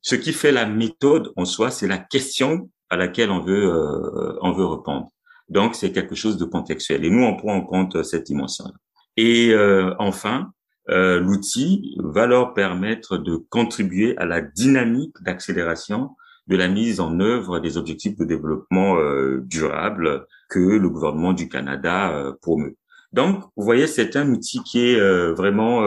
ce 0.00 0.14
qui 0.14 0.32
fait 0.32 0.52
la 0.52 0.64
méthode 0.64 1.32
en 1.36 1.44
soi, 1.44 1.70
c'est 1.70 1.88
la 1.88 1.98
question 1.98 2.70
à 2.90 2.96
laquelle 2.96 3.30
on 3.30 3.40
veut 3.40 3.64
euh, 3.64 4.36
on 4.42 4.52
veut 4.52 4.66
répondre. 4.66 5.10
Donc 5.48 5.74
c'est 5.74 5.92
quelque 5.92 6.14
chose 6.14 6.36
de 6.36 6.44
contextuel 6.44 7.04
et 7.04 7.10
nous 7.10 7.24
on 7.24 7.36
prend 7.36 7.54
en 7.54 7.62
compte 7.62 8.02
cette 8.02 8.26
dimension-là. 8.26 8.74
Et 9.16 9.52
euh, 9.52 9.94
enfin, 9.98 10.52
euh, 10.90 11.20
l'outil 11.20 11.96
va 11.98 12.26
leur 12.26 12.54
permettre 12.54 13.16
de 13.16 13.36
contribuer 13.36 14.16
à 14.18 14.26
la 14.26 14.40
dynamique 14.40 15.14
d'accélération 15.22 16.10
de 16.50 16.56
la 16.56 16.68
mise 16.68 16.98
en 16.98 17.20
œuvre 17.20 17.60
des 17.60 17.76
objectifs 17.76 18.16
de 18.16 18.24
développement 18.24 18.96
euh, 18.98 19.40
durable 19.46 20.26
que 20.48 20.58
le 20.58 20.90
gouvernement 20.90 21.32
du 21.32 21.48
Canada 21.48 22.12
euh, 22.12 22.32
promeut. 22.42 22.76
Donc, 23.12 23.44
vous 23.56 23.64
voyez, 23.64 23.86
c'est 23.86 24.16
un 24.16 24.28
outil 24.32 24.60
qui 24.64 24.80
est 24.80 24.98
euh, 24.98 25.32
vraiment 25.32 25.84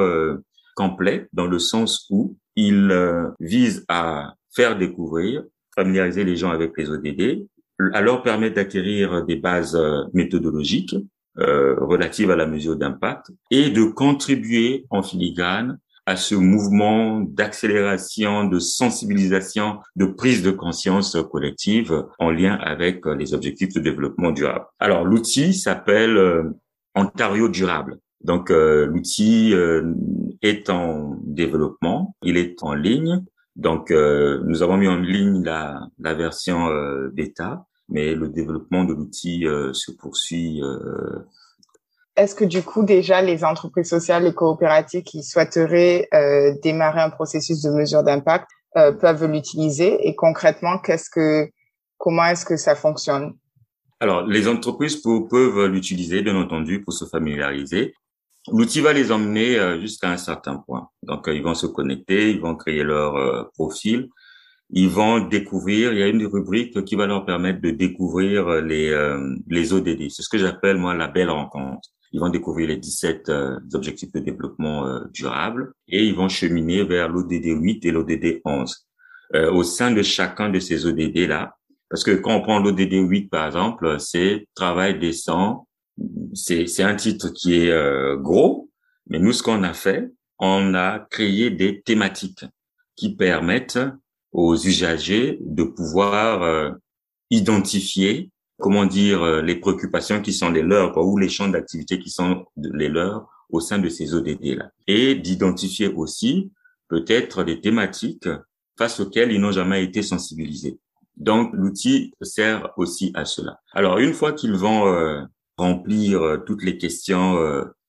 complet 0.75 1.27
dans 1.33 1.47
le 1.47 1.59
sens 1.59 2.07
où 2.09 2.37
il 2.55 2.93
vise 3.39 3.85
à 3.87 4.35
faire 4.51 4.77
découvrir, 4.77 5.43
familiariser 5.75 6.23
les 6.23 6.35
gens 6.35 6.51
avec 6.51 6.71
les 6.77 6.89
ODD, 6.89 7.47
à 7.93 8.01
leur 8.01 8.21
permettre 8.23 8.55
d'acquérir 8.55 9.25
des 9.25 9.35
bases 9.35 9.79
méthodologiques 10.13 10.95
relatives 11.35 12.29
à 12.29 12.35
la 12.35 12.45
mesure 12.45 12.75
d'impact 12.75 13.31
et 13.49 13.71
de 13.71 13.83
contribuer 13.83 14.85
en 14.91 15.01
filigrane 15.01 15.79
à 16.05 16.15
ce 16.15 16.35
mouvement 16.35 17.21
d'accélération, 17.21 18.45
de 18.45 18.59
sensibilisation, 18.59 19.79
de 19.95 20.05
prise 20.05 20.43
de 20.43 20.51
conscience 20.51 21.17
collective 21.31 22.05
en 22.19 22.29
lien 22.29 22.55
avec 22.55 23.05
euh, 23.07 23.15
les 23.15 23.33
objectifs 23.33 23.73
de 23.73 23.79
développement 23.79 24.31
durable. 24.31 24.65
Alors 24.79 25.05
l'outil 25.05 25.53
s'appelle 25.53 26.17
euh, 26.17 26.43
Ontario 26.95 27.47
Durable. 27.47 27.99
Donc 28.21 28.51
euh, 28.51 28.85
l'outil 28.85 29.53
est 30.41 30.69
en 30.69 31.17
développement, 31.23 32.15
il 32.23 32.37
est 32.37 32.61
en 32.63 32.73
ligne. 32.73 33.23
Donc 33.55 33.91
nous 33.91 34.63
avons 34.63 34.77
mis 34.77 34.87
en 34.87 34.97
ligne 34.97 35.43
la, 35.43 35.87
la 35.99 36.13
version 36.13 36.67
bêta, 37.13 37.65
mais 37.87 38.15
le 38.15 38.29
développement 38.29 38.83
de 38.83 38.93
l'outil 38.93 39.45
se 39.73 39.91
poursuit 39.91 40.61
est-ce 42.15 42.35
que 42.35 42.45
du 42.45 42.61
coup 42.61 42.83
déjà 42.83 43.21
les 43.21 43.43
entreprises 43.43 43.89
sociales, 43.89 44.23
les 44.23 44.33
coopératives 44.33 45.03
qui 45.03 45.23
souhaiteraient 45.23 46.07
euh, 46.13 46.53
démarrer 46.61 47.01
un 47.01 47.09
processus 47.09 47.61
de 47.61 47.71
mesure 47.71 48.03
d'impact 48.03 48.47
euh, 48.77 48.91
peuvent 48.91 49.25
l'utiliser? 49.25 50.07
Et 50.07 50.15
concrètement 50.15 50.77
qu'est-ce 50.77 51.09
que 51.09 51.49
comment 51.97 52.25
est-ce 52.25 52.45
que 52.45 52.55
ça 52.55 52.75
fonctionne? 52.75 53.33
Alors 53.99 54.27
les 54.27 54.47
entreprises 54.47 55.01
peuvent 55.01 55.65
l'utiliser 55.65 56.21
bien 56.21 56.35
entendu 56.35 56.83
pour 56.83 56.93
se 56.93 57.05
familiariser. 57.05 57.95
L'outil 58.51 58.81
va 58.81 58.93
les 58.93 59.11
emmener 59.11 59.57
euh, 59.57 59.79
jusqu'à 59.79 60.11
un 60.11 60.17
certain 60.17 60.57
point. 60.57 60.89
Donc 61.03 61.25
ils 61.27 61.43
vont 61.43 61.53
se 61.53 61.67
connecter, 61.67 62.31
ils 62.31 62.41
vont 62.41 62.55
créer 62.55 62.83
leur 62.83 63.51
profil, 63.53 64.09
ils 64.69 64.89
vont 64.89 65.19
découvrir. 65.19 65.93
Il 65.93 65.99
y 65.99 66.03
a 66.03 66.07
une 66.07 66.25
rubrique 66.25 66.83
qui 66.83 66.95
va 66.95 67.05
leur 67.05 67.25
permettre 67.25 67.61
de 67.61 67.71
découvrir 67.71 68.61
les 68.61 68.91
les 69.47 69.73
ODD. 69.73 70.09
C'est 70.09 70.23
ce 70.23 70.29
que 70.29 70.37
j'appelle 70.37 70.77
moi 70.77 70.93
la 70.93 71.07
belle 71.07 71.29
rencontre. 71.29 71.89
Ils 72.13 72.19
vont 72.19 72.29
découvrir 72.29 72.67
les 72.67 72.77
17 72.77 73.29
euh, 73.29 73.59
objectifs 73.73 74.11
de 74.11 74.19
développement 74.19 74.85
euh, 74.85 74.99
durable 75.11 75.73
et 75.87 76.05
ils 76.05 76.15
vont 76.15 76.29
cheminer 76.29 76.83
vers 76.83 77.09
l'ODD 77.09 77.45
8 77.45 77.85
et 77.85 77.91
l'ODD 77.91 78.41
11. 78.45 78.87
Euh, 79.33 79.51
au 79.51 79.63
sein 79.63 79.89
de 79.89 80.03
chacun 80.03 80.49
de 80.49 80.59
ces 80.59 80.85
ODD 80.85 81.27
là, 81.27 81.55
parce 81.89 82.03
que 82.03 82.11
quand 82.11 82.35
on 82.35 82.41
prend 82.41 82.59
l'ODD 82.59 82.93
8 82.93 83.29
par 83.29 83.47
exemple, 83.47 83.99
c'est 83.99 84.47
travail 84.53 84.99
décent. 84.99 85.67
C'est 86.33 86.83
un 86.83 86.95
titre 86.95 87.29
qui 87.29 87.55
est 87.55 88.17
gros, 88.17 88.69
mais 89.07 89.19
nous 89.19 89.33
ce 89.33 89.43
qu'on 89.43 89.63
a 89.63 89.73
fait, 89.73 90.11
on 90.39 90.73
a 90.73 90.99
créé 90.99 91.51
des 91.51 91.81
thématiques 91.81 92.45
qui 92.95 93.15
permettent 93.15 93.79
aux 94.31 94.55
usagers 94.55 95.37
de 95.41 95.63
pouvoir 95.63 96.75
identifier 97.29 98.31
comment 98.63 98.85
dire, 98.85 99.21
euh, 99.23 99.41
les 99.41 99.55
préoccupations 99.55 100.21
qui 100.21 100.31
sont 100.31 100.49
les 100.49 100.61
leurs 100.61 100.97
ou 100.97 101.17
les 101.17 101.29
champs 101.29 101.49
d'activité 101.49 101.99
qui 101.99 102.09
sont 102.09 102.45
les 102.55 102.87
leurs 102.87 103.27
au 103.49 103.59
sein 103.59 103.77
de 103.77 103.89
ces 103.89 104.13
ODD-là. 104.13 104.71
Et 104.87 105.15
d'identifier 105.15 105.89
aussi 105.89 106.51
peut-être 106.87 107.43
des 107.43 107.59
thématiques 107.59 108.29
face 108.77 109.01
auxquelles 109.01 109.33
ils 109.33 109.41
n'ont 109.41 109.51
jamais 109.51 109.83
été 109.83 110.01
sensibilisés. 110.01 110.79
Donc, 111.17 111.51
l'outil 111.53 112.13
sert 112.21 112.71
aussi 112.77 113.11
à 113.13 113.25
cela. 113.25 113.59
Alors, 113.73 113.99
une 113.99 114.13
fois 114.13 114.31
qu'ils 114.31 114.55
vont 114.55 114.87
euh, 114.87 115.21
remplir 115.57 116.21
euh, 116.21 116.37
toutes 116.37 116.63
les 116.63 116.77
questions 116.77 117.37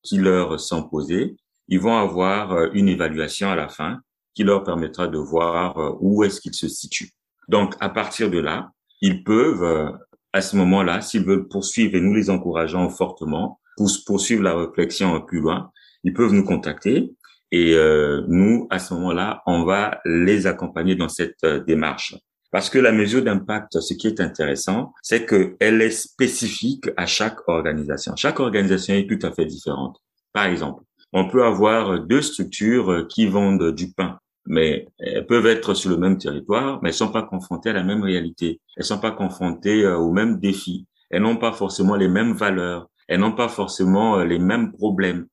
qui 0.03 0.19
leur 0.19 0.61
sont 0.61 0.83
posées, 0.89 1.37
ils 1.69 1.81
vont 1.81 1.97
avoir 1.97 2.73
une 2.75 2.89
évaluation 2.89 3.49
à 3.49 3.57
la 3.57 3.69
fin 3.69 4.01
qui 4.35 4.45
leur 4.45 4.65
permettra 4.65 5.09
de 5.09 5.19
voir 5.19 5.97
où 6.01 6.25
est-ce 6.25 6.41
qu'ils 6.41 6.55
se 6.55 6.69
situent. 6.69 7.13
Donc, 7.49 7.75
à 7.81 7.89
partir 7.89 8.31
de 8.31 8.39
là, 8.39 8.71
ils 9.01 9.23
peuvent 9.25 9.97
à 10.35 10.41
ce 10.41 10.57
moment-là, 10.57 11.01
s'ils 11.01 11.25
veulent 11.25 11.47
poursuivre, 11.47 11.95
et 11.95 12.01
nous 12.01 12.13
les 12.13 12.29
encourageons 12.29 12.91
fortement, 12.91 13.61
pour 13.77 13.89
poursuivre 14.05 14.43
la 14.43 14.57
réflexion 14.57 15.21
plus 15.21 15.39
loin, 15.41 15.71
ils 16.03 16.13
peuvent 16.13 16.33
nous 16.33 16.45
contacter 16.45 17.15
et 17.53 17.75
euh, 17.75 18.25
nous, 18.27 18.67
à 18.69 18.81
ce 18.81 18.95
moment-là, 18.95 19.43
on 19.47 19.63
va 19.63 20.01
les 20.05 20.49
accompagner 20.49 20.97
dans 20.97 21.09
cette 21.09 21.45
euh, 21.45 21.63
démarche. 21.63 22.17
Parce 22.55 22.71
que 22.71 22.79
la 22.79 22.93
mesure 22.93 23.25
d'impact, 23.25 23.81
ce 23.81 23.95
qui 23.95 24.07
est 24.07 24.21
intéressant, 24.21 24.93
c'est 25.03 25.27
qu'elle 25.27 25.83
est 25.83 25.91
spécifique 25.91 26.89
à 26.97 27.05
chaque 27.05 27.49
organisation. 27.49 28.15
Chaque 28.15 28.39
organisation 28.39 28.95
est 28.95 29.09
tout 29.09 29.27
à 29.27 29.33
fait 29.33 29.45
différente. 29.45 29.99
Par 30.33 30.47
exemple, 30.47 30.85
on 31.13 31.29
peut 31.29 31.45
avoir 31.45 31.99
deux 31.99 32.23
structures 32.23 33.09
qui 33.09 33.27
vendent 33.27 33.73
du 33.73 33.93
pain 33.93 34.21
mais 34.47 34.87
elles 34.99 35.27
peuvent 35.27 35.47
être 35.47 35.75
sur 35.75 35.91
le 35.91 35.97
même 35.97 36.19
territoire, 36.19 36.79
mais 36.83 36.91
elles 36.91 36.95
sont 36.95 37.11
pas 37.11 37.23
confrontées 37.23 37.71
à 37.71 37.73
la 37.73 37.83
même 37.83 38.03
réalité. 38.03 38.61
Elles 38.77 38.85
sont 38.85 38.99
pas 38.99 39.11
confrontées 39.11 39.85
euh, 39.85 39.97
aux 39.97 40.13
mêmes 40.13 40.39
défis. 40.39 40.87
Elles 41.11 41.23
n'ont 41.23 41.39
pas 41.39 41.53
forcément 41.53 41.97
les 41.97 42.09
mêmes 42.09 42.35
valeurs. 42.35 42.89
Elles 43.09 43.21
n'ont 43.21 43.33
pas 43.33 43.49
forcément 43.49 44.19
euh, 44.19 44.25
les 44.25 44.39
mêmes 44.39 44.73
problèmes. 44.73 45.27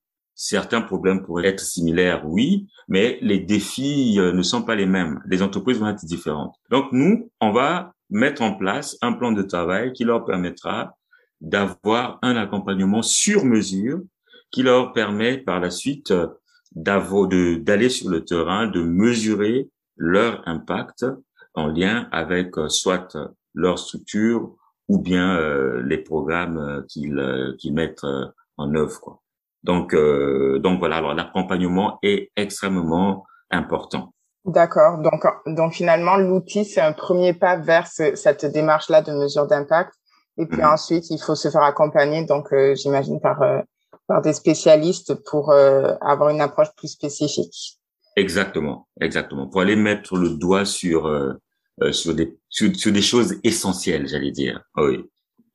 Certains 0.43 0.81
problèmes 0.81 1.21
pourraient 1.21 1.47
être 1.47 1.59
similaires, 1.59 2.23
oui, 2.25 2.67
mais 2.87 3.19
les 3.21 3.39
défis 3.39 4.15
euh, 4.19 4.31
ne 4.31 4.41
sont 4.41 4.63
pas 4.63 4.73
les 4.73 4.87
mêmes. 4.87 5.21
Les 5.27 5.43
entreprises 5.43 5.77
vont 5.77 5.87
être 5.87 6.03
différentes. 6.03 6.55
Donc 6.71 6.91
nous, 6.91 7.29
on 7.39 7.51
va 7.51 7.93
mettre 8.09 8.41
en 8.41 8.55
place 8.55 8.97
un 9.03 9.13
plan 9.13 9.31
de 9.31 9.43
travail 9.43 9.93
qui 9.93 10.03
leur 10.03 10.25
permettra 10.25 10.97
d'avoir 11.41 12.17
un 12.23 12.35
accompagnement 12.37 13.03
sur 13.03 13.45
mesure 13.45 14.01
qui 14.49 14.63
leur 14.63 14.93
permet 14.93 15.37
par 15.37 15.59
la 15.59 15.69
suite 15.69 16.11
d'aller 16.73 17.89
sur 17.89 18.09
le 18.09 18.25
terrain, 18.25 18.65
de 18.65 18.81
mesurer 18.81 19.69
leur 19.95 20.41
impact 20.47 21.05
en 21.53 21.67
lien 21.67 22.07
avec 22.11 22.57
euh, 22.57 22.67
soit 22.67 23.15
leur 23.53 23.77
structure 23.77 24.55
ou 24.87 24.99
bien 24.99 25.37
euh, 25.37 25.81
les 25.83 25.97
programmes 25.97 26.57
euh, 26.57 27.55
qu'ils 27.57 27.73
mettent 27.73 28.05
en 28.57 28.75
œuvre. 28.75 29.21
Donc, 29.63 29.95
donc 29.95 30.79
voilà, 30.79 30.97
alors 30.97 31.13
l'accompagnement 31.13 31.99
est 32.01 32.31
extrêmement 32.35 33.25
important. 33.51 34.13
D'accord. 34.45 34.97
Donc, 34.97 35.23
donc 35.45 35.73
finalement, 35.73 36.17
l'outil, 36.17 36.65
c'est 36.65 36.81
un 36.81 36.93
premier 36.93 37.33
pas 37.33 37.57
vers 37.57 37.85
cette 37.87 38.45
démarche-là 38.45 39.01
de 39.01 39.11
mesure 39.11 39.45
d'impact. 39.45 39.93
Et 40.37 40.47
puis 40.47 40.61
mmh. 40.61 40.65
ensuite, 40.65 41.09
il 41.11 41.19
faut 41.19 41.35
se 41.35 41.49
faire 41.49 41.63
accompagner, 41.63 42.25
donc 42.25 42.47
j'imagine 42.75 43.19
par 43.19 43.39
par 44.11 44.21
des 44.21 44.33
spécialistes 44.33 45.13
pour 45.23 45.51
euh, 45.51 45.93
avoir 46.01 46.29
une 46.29 46.41
approche 46.41 46.67
plus 46.75 46.89
spécifique. 46.89 47.79
Exactement, 48.17 48.89
exactement. 48.99 49.47
Pour 49.47 49.61
aller 49.61 49.77
mettre 49.77 50.17
le 50.17 50.31
doigt 50.31 50.65
sur 50.65 51.07
euh, 51.07 51.31
euh, 51.81 51.93
sur 51.93 52.13
des 52.13 52.37
sur, 52.49 52.91
des 52.91 53.01
choses 53.01 53.39
essentielles, 53.45 54.09
j'allais 54.09 54.31
dire, 54.31 54.61
oui, 54.75 55.05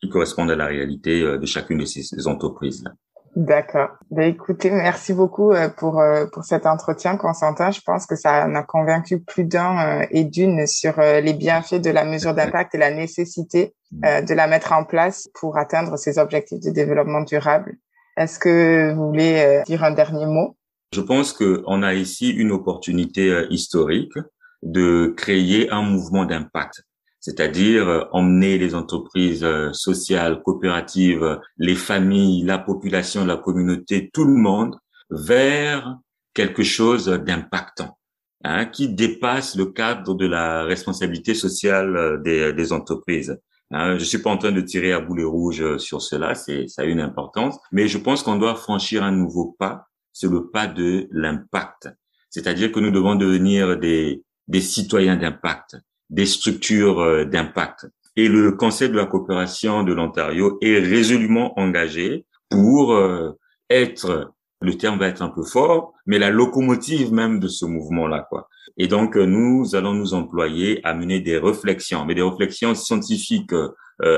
qui 0.00 0.08
correspondent 0.08 0.50
à 0.50 0.56
la 0.56 0.66
réalité 0.66 1.20
de 1.20 1.46
chacune 1.46 1.78
de 1.78 1.84
ces, 1.84 2.26
entreprises 2.26 2.82
là. 2.82 2.92
D'accord. 3.36 3.90
Ben, 4.10 4.32
écoutez, 4.32 4.70
merci 4.70 5.12
beaucoup 5.12 5.52
pour 5.76 6.02
pour 6.32 6.44
cet 6.44 6.64
entretien, 6.64 7.18
Constantin. 7.18 7.70
Je 7.70 7.80
pense 7.84 8.06
que 8.06 8.16
ça 8.16 8.46
en 8.46 8.54
a 8.54 8.62
convaincu 8.62 9.20
plus 9.20 9.44
d'un 9.44 10.00
et 10.10 10.24
d'une 10.24 10.66
sur 10.66 10.98
les 10.98 11.34
bienfaits 11.34 11.82
de 11.82 11.90
la 11.90 12.04
mesure 12.04 12.32
d'impact 12.32 12.74
et 12.74 12.78
la 12.78 12.90
nécessité 12.90 13.74
de 13.92 14.34
la 14.34 14.46
mettre 14.46 14.72
en 14.72 14.84
place 14.84 15.28
pour 15.38 15.58
atteindre 15.58 15.98
ces 15.98 16.18
objectifs 16.18 16.60
de 16.60 16.70
développement 16.70 17.20
durable. 17.20 17.76
Est-ce 18.16 18.38
que 18.38 18.94
vous 18.94 19.08
voulez 19.08 19.36
euh, 19.36 19.62
dire 19.64 19.84
un 19.84 19.90
dernier 19.90 20.24
mot? 20.24 20.56
Je 20.94 21.02
pense 21.02 21.34
qu'on 21.34 21.82
a 21.82 21.92
ici 21.92 22.30
une 22.30 22.50
opportunité 22.50 23.30
euh, 23.30 23.46
historique 23.50 24.14
de 24.62 25.12
créer 25.16 25.70
un 25.70 25.82
mouvement 25.82 26.24
d'impact. 26.24 26.85
C'est-à-dire 27.26 28.06
emmener 28.12 28.56
les 28.56 28.76
entreprises 28.76 29.44
sociales, 29.72 30.44
coopératives, 30.44 31.40
les 31.58 31.74
familles, 31.74 32.44
la 32.44 32.56
population, 32.56 33.24
la 33.24 33.36
communauté, 33.36 34.10
tout 34.12 34.24
le 34.24 34.36
monde 34.36 34.76
vers 35.10 35.96
quelque 36.34 36.62
chose 36.62 37.06
d'impactant, 37.06 37.98
hein, 38.44 38.66
qui 38.66 38.94
dépasse 38.94 39.56
le 39.56 39.66
cadre 39.66 40.14
de 40.14 40.24
la 40.24 40.62
responsabilité 40.62 41.34
sociale 41.34 42.22
des, 42.22 42.52
des 42.52 42.72
entreprises. 42.72 43.36
Hein, 43.72 43.98
je 43.98 44.04
suis 44.04 44.18
pas 44.18 44.30
en 44.30 44.38
train 44.38 44.52
de 44.52 44.60
tirer 44.60 44.92
à 44.92 45.00
boulet 45.00 45.24
rouge 45.24 45.78
sur 45.78 46.02
cela, 46.02 46.36
c'est 46.36 46.68
ça 46.68 46.82
a 46.82 46.84
une 46.84 47.00
importance, 47.00 47.58
mais 47.72 47.88
je 47.88 47.98
pense 47.98 48.22
qu'on 48.22 48.36
doit 48.36 48.54
franchir 48.54 49.02
un 49.02 49.10
nouveau 49.10 49.56
pas, 49.58 49.88
c'est 50.12 50.30
le 50.30 50.48
pas 50.48 50.68
de 50.68 51.08
l'impact. 51.10 51.88
C'est-à-dire 52.30 52.70
que 52.70 52.78
nous 52.78 52.92
devons 52.92 53.16
devenir 53.16 53.76
des 53.76 54.22
des 54.46 54.60
citoyens 54.60 55.16
d'impact, 55.16 55.76
des 56.10 56.26
structures 56.26 57.00
euh, 57.00 57.24
d'impact. 57.24 57.86
Et 58.16 58.28
le 58.28 58.52
Conseil 58.52 58.88
de 58.88 58.96
la 58.96 59.06
coopération 59.06 59.82
de 59.82 59.92
l'Ontario 59.92 60.58
est 60.62 60.78
résolument 60.78 61.58
engagé 61.58 62.24
pour 62.48 62.92
euh, 62.92 63.32
être, 63.68 64.32
le 64.60 64.78
terme 64.78 64.98
va 64.98 65.08
être 65.08 65.22
un 65.22 65.28
peu 65.28 65.42
fort, 65.42 65.92
mais 66.06 66.18
la 66.18 66.30
locomotive 66.30 67.12
même 67.12 67.40
de 67.40 67.48
ce 67.48 67.66
mouvement-là, 67.66 68.26
quoi. 68.28 68.48
Et 68.78 68.88
donc, 68.88 69.16
euh, 69.16 69.26
nous 69.26 69.74
allons 69.74 69.94
nous 69.94 70.14
employer 70.14 70.80
à 70.84 70.94
mener 70.94 71.20
des 71.20 71.38
réflexions, 71.38 72.04
mais 72.04 72.14
des 72.14 72.22
réflexions 72.22 72.74
scientifiques, 72.74 73.54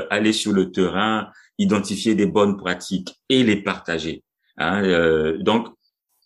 aller 0.09 0.33
sur 0.33 0.51
le 0.51 0.71
terrain, 0.71 1.29
identifier 1.57 2.13
des 2.13 2.25
bonnes 2.25 2.57
pratiques 2.57 3.17
et 3.29 3.43
les 3.43 3.63
partager. 3.63 4.23
Hein, 4.57 5.37
donc, 5.39 5.69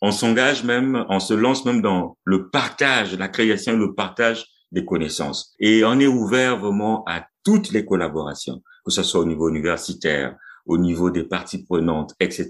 on 0.02 0.12
s'engage 0.12 0.64
même, 0.64 1.06
on 1.08 1.20
se 1.20 1.36
lance 1.36 1.64
même 1.64 1.84
dans 1.84 2.18
le 2.24 2.50
partage, 2.50 3.16
la 3.16 3.28
création 3.28 3.74
et 3.74 3.78
le 3.78 3.94
partage 3.94 4.48
des 4.74 4.84
connaissances. 4.84 5.56
Et 5.60 5.86
on 5.86 6.00
est 6.00 6.08
ouvert 6.08 6.60
vraiment 6.60 7.04
à 7.08 7.26
toutes 7.44 7.72
les 7.72 7.86
collaborations, 7.86 8.62
que 8.86 8.92
ce 8.92 9.04
soit 9.04 9.22
au 9.22 9.26
niveau 9.26 9.50
universitaire, 9.50 10.36
au 10.66 10.78
niveau 10.78 11.10
des 11.10 11.24
parties 11.24 11.64
prenantes, 11.64 12.14
etc. 12.20 12.50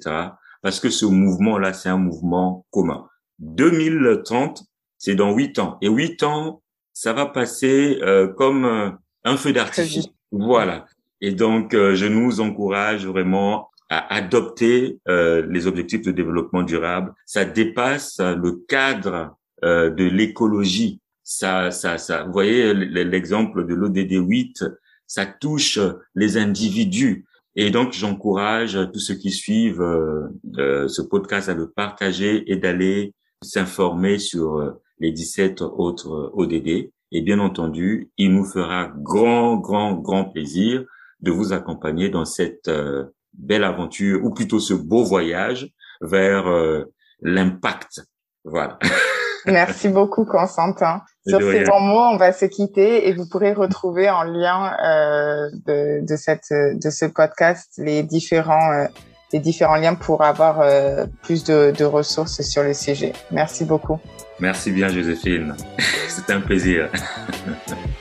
Parce 0.62 0.79
que 0.79 0.89
ce 0.89 1.05
mouvement-là, 1.05 1.73
c'est 1.73 1.89
un 1.89 1.97
mouvement 1.97 2.65
commun. 2.71 3.07
2030, 3.39 4.63
c'est 4.97 5.15
dans 5.15 5.33
huit 5.33 5.59
ans. 5.59 5.77
Et 5.81 5.89
huit 5.89 6.23
ans, 6.23 6.62
ça 6.93 7.13
va 7.13 7.25
passer 7.25 7.99
euh, 8.01 8.27
comme 8.27 8.65
euh, 8.65 8.89
un 9.23 9.38
feu 9.38 9.51
d'artifice. 9.51 10.07
Voilà. 10.31 10.86
Et 11.21 11.31
donc, 11.31 11.73
euh, 11.73 11.95
je 11.95 12.05
nous 12.05 12.41
encourage 12.41 13.05
vraiment 13.05 13.69
à 13.89 14.13
adopter 14.13 14.99
euh, 15.07 15.45
les 15.49 15.67
objectifs 15.67 16.01
de 16.01 16.12
développement 16.12 16.63
durable. 16.63 17.13
Ça 17.25 17.45
dépasse 17.45 18.19
le 18.19 18.63
cadre 18.67 19.36
euh, 19.63 19.89
de 19.89 20.03
l'écologie. 20.03 20.99
Ça, 21.23 21.71
ça, 21.71 21.97
ça. 21.97 22.23
Vous 22.23 22.33
voyez 22.33 22.73
l'exemple 22.73 23.65
de 23.65 23.73
l'ODD 23.73 24.12
8, 24.12 24.65
ça 25.07 25.25
touche 25.25 25.79
les 26.15 26.38
individus. 26.38 27.25
Et 27.55 27.69
donc, 27.69 27.93
j'encourage 27.93 28.77
tous 28.91 28.99
ceux 28.99 29.15
qui 29.15 29.31
suivent 29.31 29.81
euh, 29.81 30.88
ce 30.88 31.01
podcast 31.01 31.49
à 31.49 31.53
le 31.53 31.69
partager 31.69 32.51
et 32.51 32.55
d'aller 32.57 33.13
s'informer 33.41 34.17
sur 34.17 34.75
les 34.99 35.12
17 35.12 35.62
autres 35.62 36.31
ODD. 36.33 36.91
Et 37.12 37.21
bien 37.21 37.39
entendu, 37.39 38.09
il 38.17 38.33
nous 38.33 38.45
fera 38.45 38.91
grand, 38.97 39.57
grand, 39.57 39.93
grand 39.93 40.25
plaisir 40.25 40.83
de 41.21 41.31
vous 41.31 41.53
accompagner 41.53 42.09
dans 42.09 42.25
cette 42.25 42.69
belle 43.33 43.63
aventure, 43.63 44.23
ou 44.23 44.31
plutôt 44.31 44.59
ce 44.59 44.73
beau 44.73 45.03
voyage 45.03 45.69
vers 46.01 46.47
euh, 46.47 46.83
l'impact. 47.21 48.03
Voilà. 48.43 48.77
Merci 49.51 49.89
beaucoup, 49.89 50.25
Constantin. 50.25 51.01
Sur 51.27 51.39
ces 51.39 51.63
bons 51.63 51.79
mots, 51.79 52.03
on 52.12 52.17
va 52.17 52.34
se 52.34 52.45
quitter 52.45 53.08
et 53.08 53.13
vous 53.13 53.27
pourrez 53.27 53.53
retrouver 53.53 54.10
en 54.10 54.23
lien 54.23 54.73
euh, 54.84 55.49
de, 55.65 56.06
de, 56.06 56.15
cette, 56.17 56.51
de 56.51 56.89
ce 56.89 57.06
podcast 57.06 57.73
les 57.77 58.03
différents, 58.03 58.71
euh, 58.73 58.86
les 59.32 59.39
différents 59.39 59.75
liens 59.75 59.95
pour 59.95 60.21
avoir 60.23 60.62
euh, 60.62 61.06
plus 61.21 61.43
de, 61.43 61.73
de 61.77 61.86
ressources 61.86 62.41
sur 62.41 62.63
le 62.63 62.73
sujet. 62.73 63.13
Merci 63.32 63.63
beaucoup. 63.63 63.99
Merci 64.39 64.71
bien, 64.71 64.89
Joséphine. 64.89 65.56
C'était 66.08 66.34
un 66.34 66.41
plaisir. 66.41 66.89